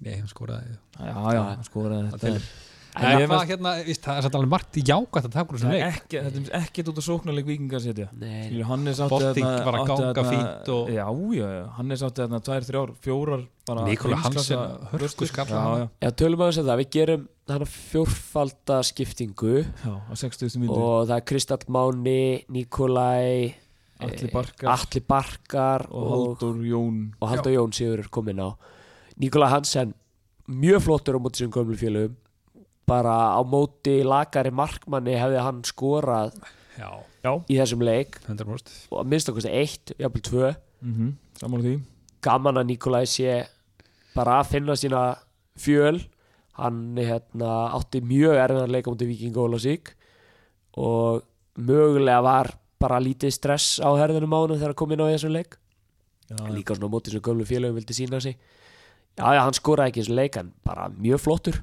Nei, 0.00 0.16
hann 0.16 0.28
skoraði. 0.28 0.76
Já, 0.98 1.14
já, 1.36 1.42
hann 1.54 1.64
skoraði 1.64 2.10
Það 2.10 2.18
þetta. 2.18 2.26
telur. 2.26 2.50
En 2.90 3.04
hvað 3.06 3.28
fannst- 3.30 3.50
hérna, 3.52 3.72
víst, 3.86 4.00
það 4.02 4.16
er 4.18 4.22
satt 4.26 4.34
alveg 4.34 4.48
margt 4.50 4.72
jákvæmt 4.82 5.26
að 5.28 5.30
taka 5.30 5.52
úr 5.52 5.58
þessum 5.60 5.68
Það 5.70 5.74
er 5.76 5.84
leik. 5.84 5.98
ekki, 6.00 6.16
þetta 6.24 6.40
er 6.40 6.60
ekkert 6.60 6.88
út 6.90 6.98
á 6.98 7.02
sóknarleik 7.06 7.46
vikingar 7.46 7.78
að 7.78 7.84
setja. 7.86 8.06
Nei, 8.18 8.62
Hannes 8.66 8.98
átti 8.98 9.10
Bolti 9.14 9.40
þarna- 9.44 9.64
var 9.64 9.74
að 9.74 9.80
átti 9.84 9.86
ganga 10.00 10.14
þarna- 10.14 10.32
fínt 10.32 10.68
og- 10.74 10.88
Já, 10.90 11.06
já, 11.38 11.46
já, 11.54 11.66
Hannes 11.76 12.02
átti 12.02 12.18
þarna 12.24 12.40
tvær, 12.42 12.62
þrjár, 12.66 12.90
fjórar 13.00 13.46
bara 13.66 13.84
Nikola 13.86 14.16
heimsklassa 14.16 14.56
Hansen, 14.58 14.88
hörku 14.90 14.98
vörslur. 14.98 15.28
skalla 15.30 15.54
Já, 15.54 15.60
hann. 15.62 15.78
já, 15.80 15.88
Já, 16.02 16.10
tölum 16.10 16.40
aðeins 16.42 16.58
að 16.58 16.66
það, 16.66 16.78
við 16.82 16.90
gerum 16.90 17.28
hana 17.48 17.64
fjórfalda 17.64 18.76
skiptingu 18.90 19.54
já, 19.84 19.94
á 20.10 20.14
60. 20.16 20.58
myndu 20.58 20.74
og 20.76 21.06
það 21.08 21.16
er 21.16 21.24
Kristall 21.30 21.64
Máni, 21.68 22.44
Nikolai 22.48 23.54
Atli 24.00 24.30
Barkar. 24.32 24.68
Atli 24.72 25.00
Barkar 25.06 25.86
og 25.92 26.36
Haldur 26.40 26.56
Jón. 26.64 27.12
og 27.20 27.28
Haldur 27.28 27.52
Jón 27.52 27.72
Sigur 27.72 27.98
er 28.00 28.08
komin 28.10 28.40
á 28.40 28.56
Nikolai 29.20 29.50
Hansen, 29.52 29.92
mjög 30.48 30.86
flottur 30.86 31.18
á 31.18 31.20
móti 31.20 31.42
sem 31.42 31.52
gömlu 31.52 31.76
félögum. 31.76 32.16
Bara 32.88 33.36
á 33.36 33.40
móti 33.44 34.00
lagari 34.02 34.50
markmanni 34.50 35.18
hefði 35.20 35.42
hann 35.44 35.60
skorað 35.68 36.32
Já, 37.20 37.32
í 37.52 37.58
þessum 37.58 37.84
leik. 37.84 38.16
100% 38.24 38.70
og 38.88 39.02
að 39.02 39.10
minnst 39.12 39.28
okkur 39.28 39.48
eitt, 39.50 39.92
jafnvel 40.00 40.22
tvö. 40.24 40.52
Mm 40.80 40.94
-hmm. 40.96 41.82
Gaman 42.24 42.56
að 42.56 42.66
Nikolai 42.66 43.04
sé 43.06 43.46
bara 44.14 44.40
að 44.40 44.50
finna 44.54 44.76
sína 44.76 45.18
fjöl. 45.56 46.00
Hann 46.52 46.96
hérna, 46.96 47.72
átti 47.76 48.00
mjög 48.00 48.36
erfiðan 48.36 48.72
leika 48.72 48.90
mútið 48.90 49.08
Viking 49.08 49.36
Ólasík 49.36 49.94
og 50.76 51.22
mögulega 51.56 52.22
var 52.22 52.54
bara 52.78 53.00
lítið 53.00 53.32
stress 53.32 53.80
á 53.80 53.88
herðunum 53.96 54.32
á 54.32 54.38
hann 54.40 54.56
þegar 54.56 54.72
hann 54.72 54.74
kom 54.74 54.92
inn 54.92 55.00
á 55.00 55.12
þessum 55.12 55.32
leik. 55.32 55.56
Já, 56.28 56.36
líka 56.48 56.74
svona 56.74 56.88
á 56.88 56.94
mótið 56.94 57.12
sem 57.12 57.20
gömlu 57.20 57.44
félögum 57.44 57.76
vildi 57.76 57.94
sína 57.94 58.20
sig 58.20 58.36
já 59.18 59.26
já 59.36 59.40
hann 59.44 59.56
skoraði 59.58 59.92
ekki 59.92 60.04
þessu 60.04 60.16
leik 60.16 60.36
en 60.40 60.52
bara 60.66 60.88
mjög 60.94 61.20
flottur. 61.24 61.60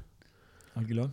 Algjörlega. 0.78 1.10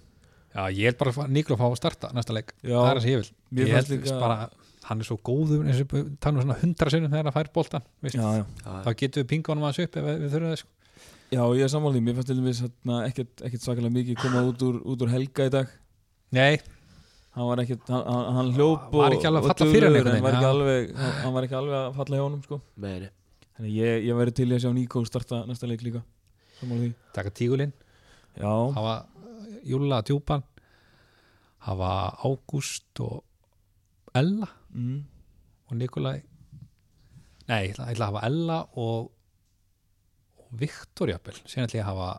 Já, 0.56 0.62
ég 0.72 0.86
held 0.88 0.98
bara 1.02 1.12
að 1.12 1.32
Nikla 1.36 1.58
fá 1.60 1.66
að 1.68 1.80
starta 1.82 2.12
næsta 2.16 2.36
leik. 2.36 2.54
Já, 2.64 2.78
Það 2.80 2.90
er 2.92 2.96
það 3.00 3.04
sem 3.04 3.12
ég 3.12 3.20
vil 3.20 3.66
Ég 3.66 3.74
held 3.76 3.90
líka- 3.92 4.20
bara, 4.22 4.50
hann 4.86 5.00
er 5.02 5.08
svo 5.10 5.18
góður 5.20 5.66
eins 5.66 5.82
og 5.82 6.18
tala 6.22 6.38
um 6.38 6.42
svona 6.46 6.60
hundra 6.62 6.90
sinnum 6.94 7.12
þegar 7.12 7.28
hann 7.28 7.36
fær 7.36 7.50
boltan 7.54 7.84
veist. 8.02 8.16
Já, 8.16 8.28
já. 8.40 8.46
Þá 8.86 8.90
getum 9.02 9.24
við 9.24 9.28
pinga 9.34 9.52
honum 9.52 9.66
aðeins 9.68 9.84
upp 9.84 9.98
ef 10.00 10.06
við, 10.06 10.30
þurfum 10.32 10.54
þess 10.56 10.66
Já, 11.34 11.42
ég 11.58 11.64
er 11.66 11.72
sammála 11.74 11.96
því, 11.98 12.02
mér 12.06 12.16
fannst 12.16 12.30
til 12.30 12.38
dæmis 12.38 12.60
hérna, 12.62 12.98
ekkert, 13.10 13.42
ekkert 13.42 13.64
svakalega 13.66 13.92
mikið 13.96 14.20
koma 14.22 14.44
út 14.46 14.62
úr, 14.62 14.76
út 14.86 15.02
úr 15.02 15.10
helga 15.10 15.48
í 15.50 15.52
dag. 15.52 15.72
Nei, 16.32 16.60
hann 17.36 17.48
var 17.50 17.58
ekkert, 17.66 17.82
hann, 17.90 18.04
hann, 18.06 18.36
hann 18.38 18.52
hljóp 18.54 18.94
Var 18.94 19.10
og, 19.10 19.16
ekki 19.18 19.28
alveg 19.28 19.42
að 19.42 19.50
falla 19.50 19.72
fyrir 19.74 19.90
hann 19.90 19.96
en 19.98 20.06
var 20.06 20.14
veginn, 20.14 20.36
ekki 20.38 20.50
alveg, 20.52 20.92
hann, 21.02 21.16
hann 21.24 21.34
var 21.34 21.48
ekki 21.48 21.58
alveg 21.60 21.78
að 21.82 21.96
falla 21.98 22.20
hjá 22.20 22.24
honum 22.28 22.44
sko. 22.46 22.62
Ég, 23.66 24.06
ég 24.06 24.16
væri 24.22 24.36
til 24.38 24.48
að 24.54 24.62
sjá 24.64 24.72
Níko 24.76 25.02
starta 25.10 25.42
næsta 25.50 25.68
leik 25.68 25.82
líka 25.82 26.04
taka 27.16 27.32
tígulinn. 27.36 27.74
Já, 28.36 28.52
hafa 28.76 28.96
Júla 29.66 30.02
djúpan. 30.06 30.44
Hafa 31.66 31.92
Ágúst 32.22 33.00
og 33.02 33.24
Ella. 34.16 34.48
Mm, 34.74 35.06
og 35.70 35.78
Nikolai. 35.78 36.22
Nei, 37.48 37.62
ég 37.68 37.74
ætla, 37.78 37.90
að 37.94 38.06
hafa 38.10 38.26
Ella 38.28 38.60
og, 38.82 39.10
og 40.42 40.60
Viktor 40.60 41.10
jafnvel. 41.10 41.42
Síðan 41.46 41.70
ætla 41.70 41.80
ég 41.80 41.86
að 41.86 41.92
hafa 41.94 42.12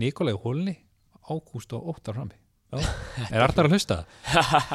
Nikolai 0.00 0.34
og 0.36 0.46
Hólni 0.46 0.76
Ágúst 1.30 1.74
og 1.76 1.90
Óttar 1.94 2.16
frammi. 2.16 2.38
Já. 2.70 2.80
Er 3.34 3.42
Arnar 3.42 3.66
að 3.66 3.74
hlusta? 3.74 4.02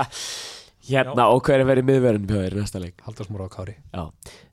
hérna 0.89 1.29
og 1.31 1.41
hver 1.47 1.61
er 1.61 1.67
verið 1.67 1.87
miðverðin 1.87 2.27
í 2.29 2.59
næsta 2.59 2.81
leik? 2.81 2.99
Haldur 3.05 3.27
Smóra 3.27 3.47
og 3.47 3.55
Kári. 3.55 3.77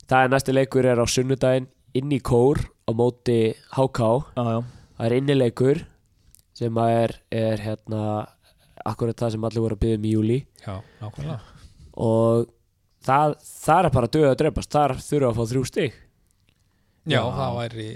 Það 0.07 0.19
er 0.19 0.31
næsti 0.33 0.55
leikur 0.55 0.87
er 0.87 1.01
á 1.01 1.05
sunnudaginn 1.05 1.67
inn 1.97 2.13
í 2.13 2.19
kór 2.23 2.61
á 2.87 2.91
móti 2.97 3.53
HK 3.73 3.99
já, 4.35 4.43
já. 4.43 4.59
Það 4.97 5.05
er 5.07 5.15
innileikur 5.17 5.83
sem 6.53 6.79
að 6.79 6.95
er, 6.97 7.13
er 7.33 7.63
hérna 7.63 8.01
akkurat 8.85 9.17
það 9.17 9.35
sem 9.35 9.47
allir 9.47 9.63
voru 9.63 9.77
að 9.77 9.83
byggja 9.83 9.99
um 9.99 10.05
í 10.05 10.13
júli 10.13 10.39
Já, 10.63 10.75
nákvæmlega. 11.01 11.39
Og 12.03 12.45
það, 13.03 13.35
það 13.43 13.79
er 13.87 13.95
bara 13.97 14.11
döð 14.15 14.27
að 14.29 14.37
drefast 14.41 14.73
þar 14.73 14.95
þurfa 15.03 15.29
að 15.29 15.39
fá 15.39 15.51
þrjú 15.51 15.63
stig. 15.69 15.97
Já, 17.03 17.17
Já. 17.17 17.21
það 17.37 17.57
væri 17.59 17.87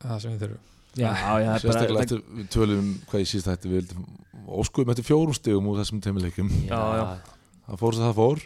það 0.00 0.22
sem 0.24 0.34
við 0.34 0.44
þurfum. 0.44 0.66
Já, 0.90 1.06
já, 1.06 1.16
það 1.22 1.54
er 1.54 1.62
Sérstaklega 1.62 1.94
bara 1.94 2.04
eftir 2.04 2.22
við 2.34 2.46
tölum 2.50 2.80
um 2.82 2.94
hvað 3.10 3.22
ég 3.22 3.28
síst 3.30 3.46
þetta 3.46 3.68
við 3.70 3.76
vildum 3.78 4.06
óskuðum 4.60 4.92
eftir 4.92 5.06
fjórum 5.06 5.36
stigum 5.36 5.68
úr 5.70 5.78
þessum 5.78 6.00
já. 6.66 6.80
það 7.68 7.78
fór 7.78 7.96
sem 7.96 8.04
það 8.08 8.16
fór. 8.18 8.42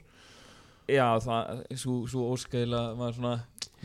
Já, 0.84 1.06
það, 1.24 1.62
svo, 1.80 1.94
svo 2.12 2.26
óskæðila 2.34 2.82
var 2.98 3.14
svona 3.16 3.34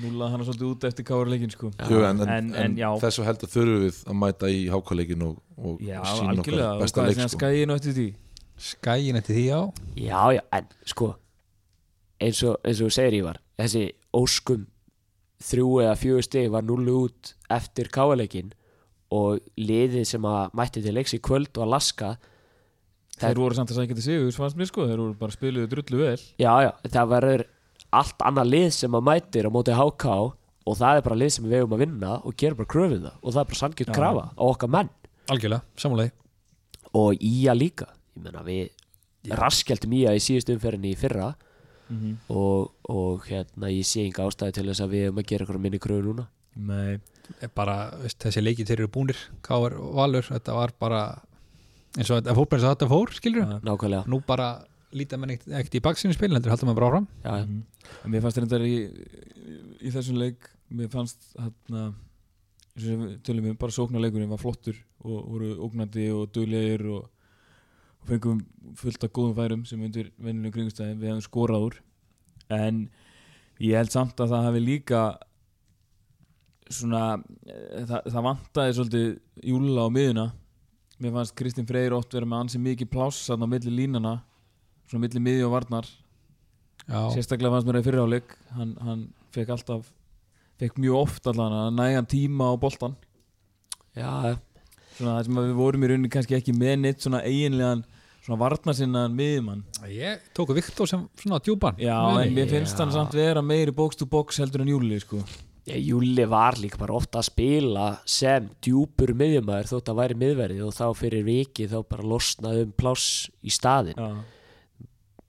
núla 0.03 0.29
hann 0.31 0.43
svolítið 0.45 0.67
út 0.71 0.87
eftir 0.89 1.05
káruleikin 1.07 1.51
sko 1.53 1.69
Já. 1.75 1.85
Jú, 1.91 2.01
en, 2.07 2.21
en, 2.21 2.29
En- 2.37 2.55
en, 2.63 2.77
já. 2.79 2.89
þessu 3.01 3.25
heldur 3.27 3.51
þurfum 3.53 3.83
við 3.85 3.99
að 4.09 4.17
mæta 4.23 4.49
í 4.53 4.61
hákáleikin 4.73 5.25
og, 5.27 5.37
og 5.57 5.81
Já, 5.83 5.99
sína 6.05 6.35
okkar 6.41 6.59
og 6.65 6.83
besta 6.83 7.03
er 7.03 7.11
leik 7.13 7.21
sko. 7.23 7.37
skæðinu 7.37 7.77
eftir 7.79 7.97
því 7.99 8.07
Skæin 8.59 9.15
eftir 9.21 9.35
því 9.39 9.45
á 9.55 9.61
já, 9.95 10.21
já, 10.35 10.41
en 10.59 10.65
sko 10.85 11.13
eins 12.19 12.41
og, 12.43 12.57
eins 12.67 12.81
og 12.81 12.89
þú 12.89 12.95
segir 12.97 13.19
Ívar 13.21 13.37
þessi 13.59 13.83
óskum 14.19 14.65
þrjú 15.39 15.67
eða 15.85 15.93
fjögur 16.01 16.25
stig 16.27 16.49
var 16.51 16.65
nullu 16.67 16.97
út 17.07 17.33
eftir 17.55 17.87
káleikin 17.95 18.49
og 19.15 19.39
liðið 19.57 20.03
sem 20.05 20.25
að 20.27 20.51
mætti 20.59 20.83
til 20.83 20.93
leiks 20.97 21.15
í 21.15 21.21
kvöld 21.23 21.55
og 21.57 21.63
að 21.67 21.73
laska 21.77 22.17
Þeir 23.19 23.35
voru 23.41 23.55
samt 23.57 23.71
að 23.73 23.79
sækja 23.81 23.95
til 23.97 24.03
sigur, 24.05 24.29
fannst 24.31 24.55
mér 24.59 24.67
sko 24.69 24.85
Þeir 24.87 24.99
voru 25.01 25.15
bara 25.19 25.33
spiluðu 25.35 25.67
drullu 25.71 25.97
vel 26.03 26.19
Já, 26.39 26.51
já, 26.63 26.69
það 26.93 27.09
verður 27.15 27.41
allt 27.95 28.25
annað 28.25 28.51
lið 28.53 28.69
sem 28.75 28.95
að 28.97 29.05
mætir 29.09 29.49
á 29.49 29.51
móti 29.53 29.75
HK 29.75 30.15
og 30.69 30.77
það 30.77 30.99
er 30.99 31.05
bara 31.05 31.19
lið 31.19 31.31
sem 31.35 31.45
við 31.45 31.55
vegum 31.57 31.75
að 31.77 31.83
vinna 31.83 32.15
og 32.21 32.35
gera 32.37 32.57
bara 32.59 32.71
kröfið 32.73 33.05
það 33.07 33.15
og 33.19 33.33
það 33.33 33.41
er 33.41 33.49
bara 33.51 33.61
sannkjöld 33.61 33.93
krafa 33.95 34.25
á 34.29 34.43
okkar 34.45 34.73
menn. 34.75 34.91
Algjörlega, 35.29 35.61
samúlegi 35.77 36.11
og 36.99 37.21
Ía 37.21 37.53
líka. 37.57 37.89
Ég 38.17 38.25
meina 38.25 38.43
við 38.45 39.35
raskjaldum 39.39 39.95
Ía 39.97 40.15
í 40.17 40.23
síðustu 40.23 40.55
umferðinni 40.57 40.93
í 40.95 40.99
fyrra 40.99 41.31
mm 41.89 42.17
og, 42.29 42.69
og 42.85 43.23
hérna 43.25 43.71
ég 43.73 43.87
sé 43.87 44.03
enga 44.05 44.27
ástæði 44.29 44.59
til 44.59 44.67
þess 44.69 44.83
að 44.85 44.91
við 44.93 45.05
erum 45.07 45.21
að 45.21 45.29
gera 45.31 45.45
eitthvað 45.45 45.63
minni 45.63 45.79
kröfu 45.81 46.05
núna. 46.05 46.27
Nei, 46.53 46.99
bara, 47.57 47.77
veist, 48.03 48.19
þessi 48.21 48.43
leiki 48.43 48.65
þeir 48.67 48.83
eru 48.83 48.91
búnir 48.93 49.17
Káar 49.45 49.73
Valur, 49.97 50.27
þetta 50.29 50.53
var 50.53 50.73
bara 50.77 51.01
eins 51.97 52.11
og 52.13 52.21
þetta 52.21 52.89
fór 52.89 53.13
skilur 53.15 53.57
nákvæmlega. 53.65 54.03
Nú 54.09 54.21
bara 54.25 54.49
líta 54.95 55.17
menn 55.19 55.35
ekkert, 55.35 55.51
ekkert 55.59 55.79
í 55.79 55.83
baksinu 55.85 56.15
spil 56.15 56.31
heldur 56.33 56.53
haldur 56.53 56.69
maður 56.69 56.79
bara 56.79 56.89
áfram 56.91 57.09
já, 57.23 57.31
já. 57.31 57.45
Mhm. 57.45 57.59
En 58.05 58.13
mér 58.13 58.23
fannst 58.25 58.39
reyndar 58.41 58.65
í, 58.65 58.77
í 59.81 59.91
þessum 59.93 60.17
leik 60.21 60.49
Mér 60.69 60.89
fannst 60.93 61.31
hérna 61.33 61.87
eins 62.77 62.85
og 62.85 62.99
við 63.01 63.13
tölum 63.25 63.47
við 63.47 63.55
bara 63.59 63.73
sóknarleikurinn 63.73 64.29
var 64.29 64.41
flottur 64.41 64.77
og 65.01 65.31
voru 65.31 65.53
ógnandi 65.65 66.05
og 66.13 66.29
duglegir 66.35 66.83
og, 66.93 67.07
og 67.99 68.11
fengum 68.11 68.43
fullt 68.77 69.07
af 69.07 69.13
góðum 69.15 69.37
færum 69.39 69.63
sem 69.65 69.81
undir 69.81 70.11
venjulegum 70.17 70.53
kringustæðin 70.55 70.99
við 71.01 71.11
hefum 71.11 71.25
skorað 71.25 71.65
úr 71.69 71.79
en 72.53 72.83
ég 73.59 73.79
held 73.79 73.91
samt 73.93 74.21
að 74.21 74.35
það 74.35 74.47
hefði 74.47 74.63
líka 74.67 75.01
svona 76.69 77.03
eh, 77.49 77.83
það, 77.89 78.11
það 78.13 78.27
vantaði 78.29 78.77
svolítið 78.77 79.09
júla 79.49 79.89
á 79.89 79.95
miðuna 79.97 80.27
mér 80.99 81.15
fannst 81.17 81.37
Kristinn 81.39 81.67
Freyr 81.67 81.97
oft 81.97 82.13
vera 82.13 82.29
með 82.29 82.45
ansi 82.45 82.61
mikið 82.61 82.93
pláss 82.93 83.25
á 83.33 83.35
milli 83.41 83.73
línana 83.73 84.19
svona 84.89 85.03
milli 85.05 85.21
miði 85.23 85.45
og 85.47 85.53
varnar. 85.53 85.87
Já, 86.89 86.99
sérstaklega 87.13 87.53
fannst 87.53 87.69
mér 87.69 87.79
að 87.79 87.87
fyriráleik 87.89 88.35
hann, 88.57 88.73
hann 88.81 89.01
fekk 89.35 89.53
alltaf 89.53 89.89
fekk 90.59 90.79
mjög 90.81 91.03
oft 91.03 91.27
allan 91.29 91.53
að 91.53 91.67
nægan 91.77 92.07
tíma 92.09 92.47
á 92.49 92.53
boltan 92.57 92.95
Já, 93.93 94.39
svona 94.97 95.19
það 95.19 95.27
sem 95.27 95.39
við 95.39 95.53
vorum 95.59 95.85
í 95.85 95.89
rauninni 95.91 96.11
kannski 96.13 96.37
ekki 96.37 96.55
með 96.57 96.75
neitt 96.81 97.05
svona 97.05 97.21
eiginlegan 97.27 97.83
svona 98.23 98.39
varnarsinnaðan 98.43 99.15
miðjumann. 99.17 99.61
Ég 99.89 100.25
tóku 100.37 100.55
Viktor 100.57 100.89
sem 100.89 101.05
svona 101.19 101.39
djúpan. 101.43 101.77
Já 101.81 101.97
en 102.21 102.33
mér 102.35 102.49
finnst 102.51 102.79
hann 102.79 102.91
samt 102.93 103.15
vera 103.17 103.41
meiri 103.45 103.73
box 103.75 103.99
to 103.99 104.07
box 104.09 104.41
heldur 104.41 104.65
en 104.65 104.73
Júli 104.73 104.99
sko. 105.01 105.21
Júli 105.69 106.25
var 106.25 106.57
líka 106.57 106.79
bara 106.81 106.95
ofta 106.97 107.19
að 107.21 107.27
spila 107.29 107.87
sem 108.09 108.47
djúpur 108.63 109.13
miðjumæður 109.17 109.69
þótt 109.69 109.91
að 109.91 109.99
væri 110.01 110.17
miðverði 110.23 110.63
og 110.65 110.73
þá 110.73 110.85
fyrir 110.97 111.25
viki 111.27 111.67
þá 111.69 111.77
bara 111.85 112.07
losnaði 112.09 112.63
um 112.65 112.71
pláss 112.73 113.27
í 113.45 113.53
staðin 113.53 113.99
já, 113.99 114.07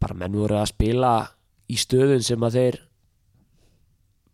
bara 0.00 0.16
menn 0.16 0.36
voru 0.36 0.58
að 0.58 0.70
spila 0.72 1.12
í 1.70 1.76
stöðun 1.78 2.24
sem 2.24 2.46
að 2.46 2.56
þeir 2.56 2.80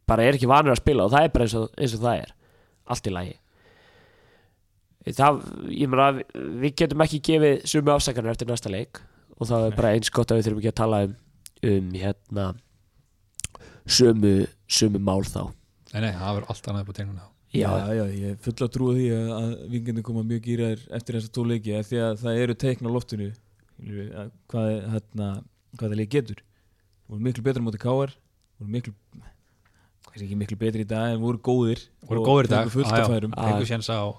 bara 0.06 0.24
er 0.26 0.38
ekki 0.38 0.48
vanur 0.50 0.74
að 0.74 0.82
spila 0.82 1.06
og 1.06 1.12
það 1.14 1.26
er 1.26 1.34
bara 1.34 1.48
eins 1.48 1.56
og, 1.58 1.68
eins 1.74 1.96
og 1.96 2.04
það 2.04 2.22
er. 2.22 2.32
Allt 2.86 3.10
í 3.10 3.12
lagi. 3.12 3.36
Það, 5.06 5.40
ég 5.70 5.90
meina 5.90 6.08
við, 6.16 6.72
getum 6.78 7.04
ekki 7.04 7.22
gefið 7.28 7.68
sumu 7.70 7.94
afsakanar 7.94 8.34
eftir 8.34 8.50
næsta 8.50 8.72
leik 8.72 9.02
og 9.36 9.50
það 9.50 9.68
er 9.68 9.78
bara 9.78 9.94
eins 9.94 10.10
gott 10.10 10.32
að 10.32 10.40
við 10.40 10.48
þurfum 10.48 10.62
ekki 10.62 10.72
að 10.72 10.80
tala 10.82 11.04
um, 11.06 11.14
um 11.70 11.94
hérna 11.94 12.48
sumu, 13.86 14.34
sumu 14.66 15.02
mál 15.02 15.22
þá. 15.26 15.46
Nei, 15.92 16.00
nei, 16.02 16.12
það 16.14 16.38
verður 16.38 16.52
allt 16.54 16.70
annað 16.70 16.86
upp 16.86 16.94
á 16.94 16.98
tegnuna 16.98 17.32
já, 17.56 17.70
já, 17.94 18.04
ég 18.10 18.34
er 18.34 18.38
full 18.42 18.56
að 18.64 18.72
trúa 18.74 18.94
því 18.96 19.06
að, 19.14 19.28
að 19.36 19.50
vingandi 19.72 20.04
koma 20.06 20.24
mjög 20.26 20.46
gýraðir 20.46 20.86
eftir 20.98 21.18
þessa 21.18 21.32
tó 21.32 21.44
leiki 21.46 21.76
af 21.76 21.90
því 21.90 22.00
að 22.04 22.16
það 22.22 22.40
eru 22.42 22.56
teikn 22.62 22.88
á 22.88 22.90
loftinu. 22.96 23.28
Hvað, 24.50 24.68
hérna, 24.94 25.28
hvað 25.78 25.94
það 25.94 26.02
leik 26.02 26.12
getur. 26.16 26.44
Voru 27.06 27.22
miklu 27.28 27.44
betra 27.46 27.62
móti 27.62 27.80
káar 27.80 28.14
voru 28.56 28.72
miklu 28.72 28.94
hvað 30.06 30.26
ekki 30.26 30.38
miklu 30.40 30.58
betri 30.60 30.84
í 30.86 30.88
dag 30.88 31.14
en 31.14 31.22
voru 31.22 31.40
góðir 31.44 31.82
Voru 32.08 32.24
góðir 32.26 32.48
í 32.48 32.52
dag. 32.54 32.70
Fengu 32.72 33.68
séns 33.68 33.90
á 33.92 34.16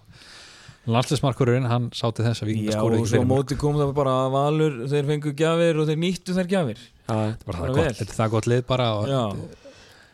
landslismarkurinn, 0.87 1.67
hann 1.67 1.89
sátti 1.95 2.23
þess 2.23 2.43
að 2.43 2.47
Já, 2.47 2.53
vikingaskóra 2.53 2.99
og 3.01 3.07
svo 3.11 3.19
á 3.19 3.27
móti 3.27 3.57
kom 3.59 3.75
það 3.75 3.89
bara 3.97 4.13
að 4.23 4.29
valur 4.37 4.75
þeir 4.87 5.09
fengu 5.09 5.33
gjafir 5.35 5.79
og 5.81 5.89
þeir 5.89 5.99
nýttu 6.03 6.35
þær 6.37 6.51
gjafir. 6.53 6.83
Já, 6.83 7.11
bara 7.11 7.25
það 7.27 7.47
bara 7.47 7.57
er 7.57 7.73
gott, 7.73 7.81
vel. 7.81 7.95
þetta 7.97 8.13
er 8.13 8.19
það 8.19 8.35
gott 8.35 8.47
lið 8.47 8.61
bara 8.69 8.87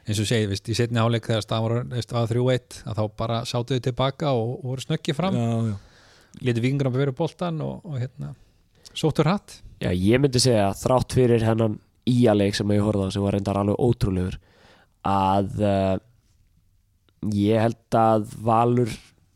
eins 0.04 0.20
og 0.20 0.28
segið, 0.28 0.56
í 0.58 0.78
setni 0.80 1.04
áleik 1.04 1.30
þegar 1.30 1.46
staðan 1.46 1.68
var 1.68 1.94
veist, 1.94 2.16
að 2.18 2.34
3-1 2.34 2.80
að 2.90 2.98
þá 2.98 3.04
bara 3.22 3.38
sátu 3.48 3.78
þau 3.78 3.86
tilbaka 3.86 4.34
og, 4.34 4.56
og 4.56 4.66
voru 4.72 4.86
snöggið 4.88 5.20
fram. 5.20 5.38
Já, 5.38 5.54
já. 5.70 5.76
Lítið 6.42 6.66
vikingur 6.66 6.90
að 6.90 6.98
vera 7.04 7.16
boltan 7.22 7.62
og, 7.62 7.86
og 7.86 8.02
hérna, 8.02 8.34
sóttur 8.98 9.30
hatt 9.30 9.60
já, 9.84 9.92
ég 9.92 10.24
myndi 10.24 10.42
segja 10.42 10.70
að 10.70 10.82
þrátt 10.82 11.18
fyrir 11.20 11.46
hennan 11.46 11.78
íaleik 12.10 12.58
sem 12.58 12.74
ég 12.76 12.84
horfði 12.84 13.08
á 13.08 13.14
sem 13.16 13.24
var 13.24 13.38
reyndar 13.38 13.60
alveg 13.62 13.80
ótrúlegur 13.80 14.40
að 15.08 15.64
uh, 15.64 15.96
ég 17.36 17.64
held 17.64 17.98
að 18.00 18.28
Valur 18.44 18.92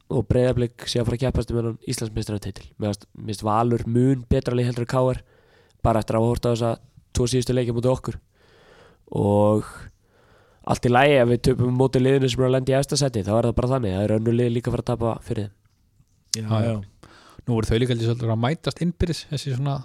og 0.08 0.24
Breiðablик 0.28 0.88
sé 0.88 1.02
að 1.02 1.10
fara 1.10 1.20
að 1.20 1.24
keppast 1.26 1.52
um 1.52 1.60
hennan 1.62 1.80
Íslandsmeistaratitil 1.88 2.70
mér 2.80 2.96
finnst 2.96 3.44
Valur 3.48 3.84
mun 3.88 4.24
betra 4.32 4.56
leik 4.56 4.70
heldur 4.70 4.88
en 4.88 4.94
Káar 4.94 5.24
bara 5.84 6.02
eftir 6.02 6.18
að 6.18 6.24
hafa 6.24 6.34
hort 6.34 6.48
á 6.48 6.52
þessa 6.52 6.72
tvo 7.16 7.28
síðustu 7.30 7.56
leikja 7.56 7.76
mútið 7.76 7.94
okkur. 7.94 8.18
Og 9.18 9.68
allt 10.68 10.88
í 10.88 10.92
lægi 10.92 11.20
ef 11.22 11.30
við 11.32 11.44
töpum 11.50 11.78
mótið 11.80 12.06
liðinu 12.06 12.32
sem 12.32 12.44
er 12.44 12.50
að 12.50 12.56
lenda 12.58 12.74
í 12.74 12.78
efstasæti 12.78 13.24
þá 13.28 13.34
er 13.38 13.50
það 13.50 13.58
bara 13.60 13.72
þannig, 13.74 13.96
það 13.96 14.06
er 14.06 14.16
önnu 14.18 14.36
lið 14.36 14.54
líka 14.56 14.72
að 14.72 14.76
fara 14.76 14.86
að 14.86 14.92
tapa 14.92 15.14
fyrir 15.28 15.48
þeim. 15.48 15.54
Já, 16.38 16.58
Já, 16.68 16.74
nú 17.48 17.56
voru 17.56 17.70
þau 17.70 17.80
líka 17.82 17.98
að 18.28 18.42
mætast 18.44 18.84
innbyrðis 18.84 19.24
þessi 19.32 19.56
svona 19.56 19.78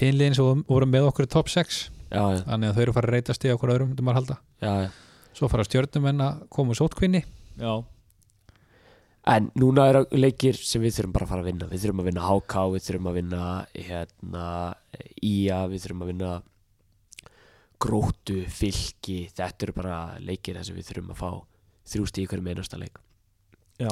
hinliðin 0.00 0.36
sem 0.38 0.62
voru 0.68 0.88
með 0.88 1.08
okkur 1.10 1.26
í 1.28 1.32
top 1.32 1.50
6 1.52 1.80
já, 2.12 2.22
já, 2.22 2.42
þannig 2.46 2.68
að 2.70 2.76
þau 2.76 2.82
eru 2.84 2.92
að 2.92 2.98
fara 2.98 3.10
að 3.10 3.16
reytast 3.16 3.44
í 3.46 3.52
okkur 3.54 3.72
öðrum 3.74 3.90
myndum 3.92 4.12
að 4.12 4.18
halda. 4.20 4.36
Já, 4.62 4.72
já. 4.84 4.88
svo 5.38 5.48
fara 5.52 5.66
stjörnum 5.68 6.08
en 6.12 6.24
að 6.28 6.44
koma 6.52 6.78
sótkvinni. 6.78 7.24
Já, 7.60 7.74
En 9.22 9.52
núna 9.54 9.84
eru 9.86 10.00
leikir 10.18 10.56
sem 10.58 10.82
við 10.82 10.96
þurfum 10.96 11.12
bara 11.14 11.26
að 11.28 11.30
fara 11.30 11.42
að 11.44 11.48
vinna. 11.52 11.66
Við 11.70 11.84
þurfum 11.84 12.00
að 12.02 12.06
vinna 12.08 12.22
HK, 12.26 12.54
við 12.72 12.86
þurfum 12.88 13.06
að 13.06 13.18
vinna 13.20 13.42
hérna, 13.76 14.46
IA, 15.22 15.58
við 15.70 15.84
þurfum 15.84 16.02
að 16.02 16.10
vinna 16.10 16.30
Gróttu, 17.82 18.40
Fylki. 18.50 19.18
Þetta 19.30 19.66
eru 19.68 19.74
bara 19.76 19.98
leikir 20.22 20.58
þar 20.58 20.66
sem 20.66 20.78
við 20.78 20.88
þurfum 20.90 21.14
að 21.14 21.20
fá 21.22 21.30
þrjú 21.92 22.08
stíð 22.10 22.28
hverjum 22.32 22.50
einasta 22.50 22.80
leik. 22.82 22.98
Já, 23.78 23.90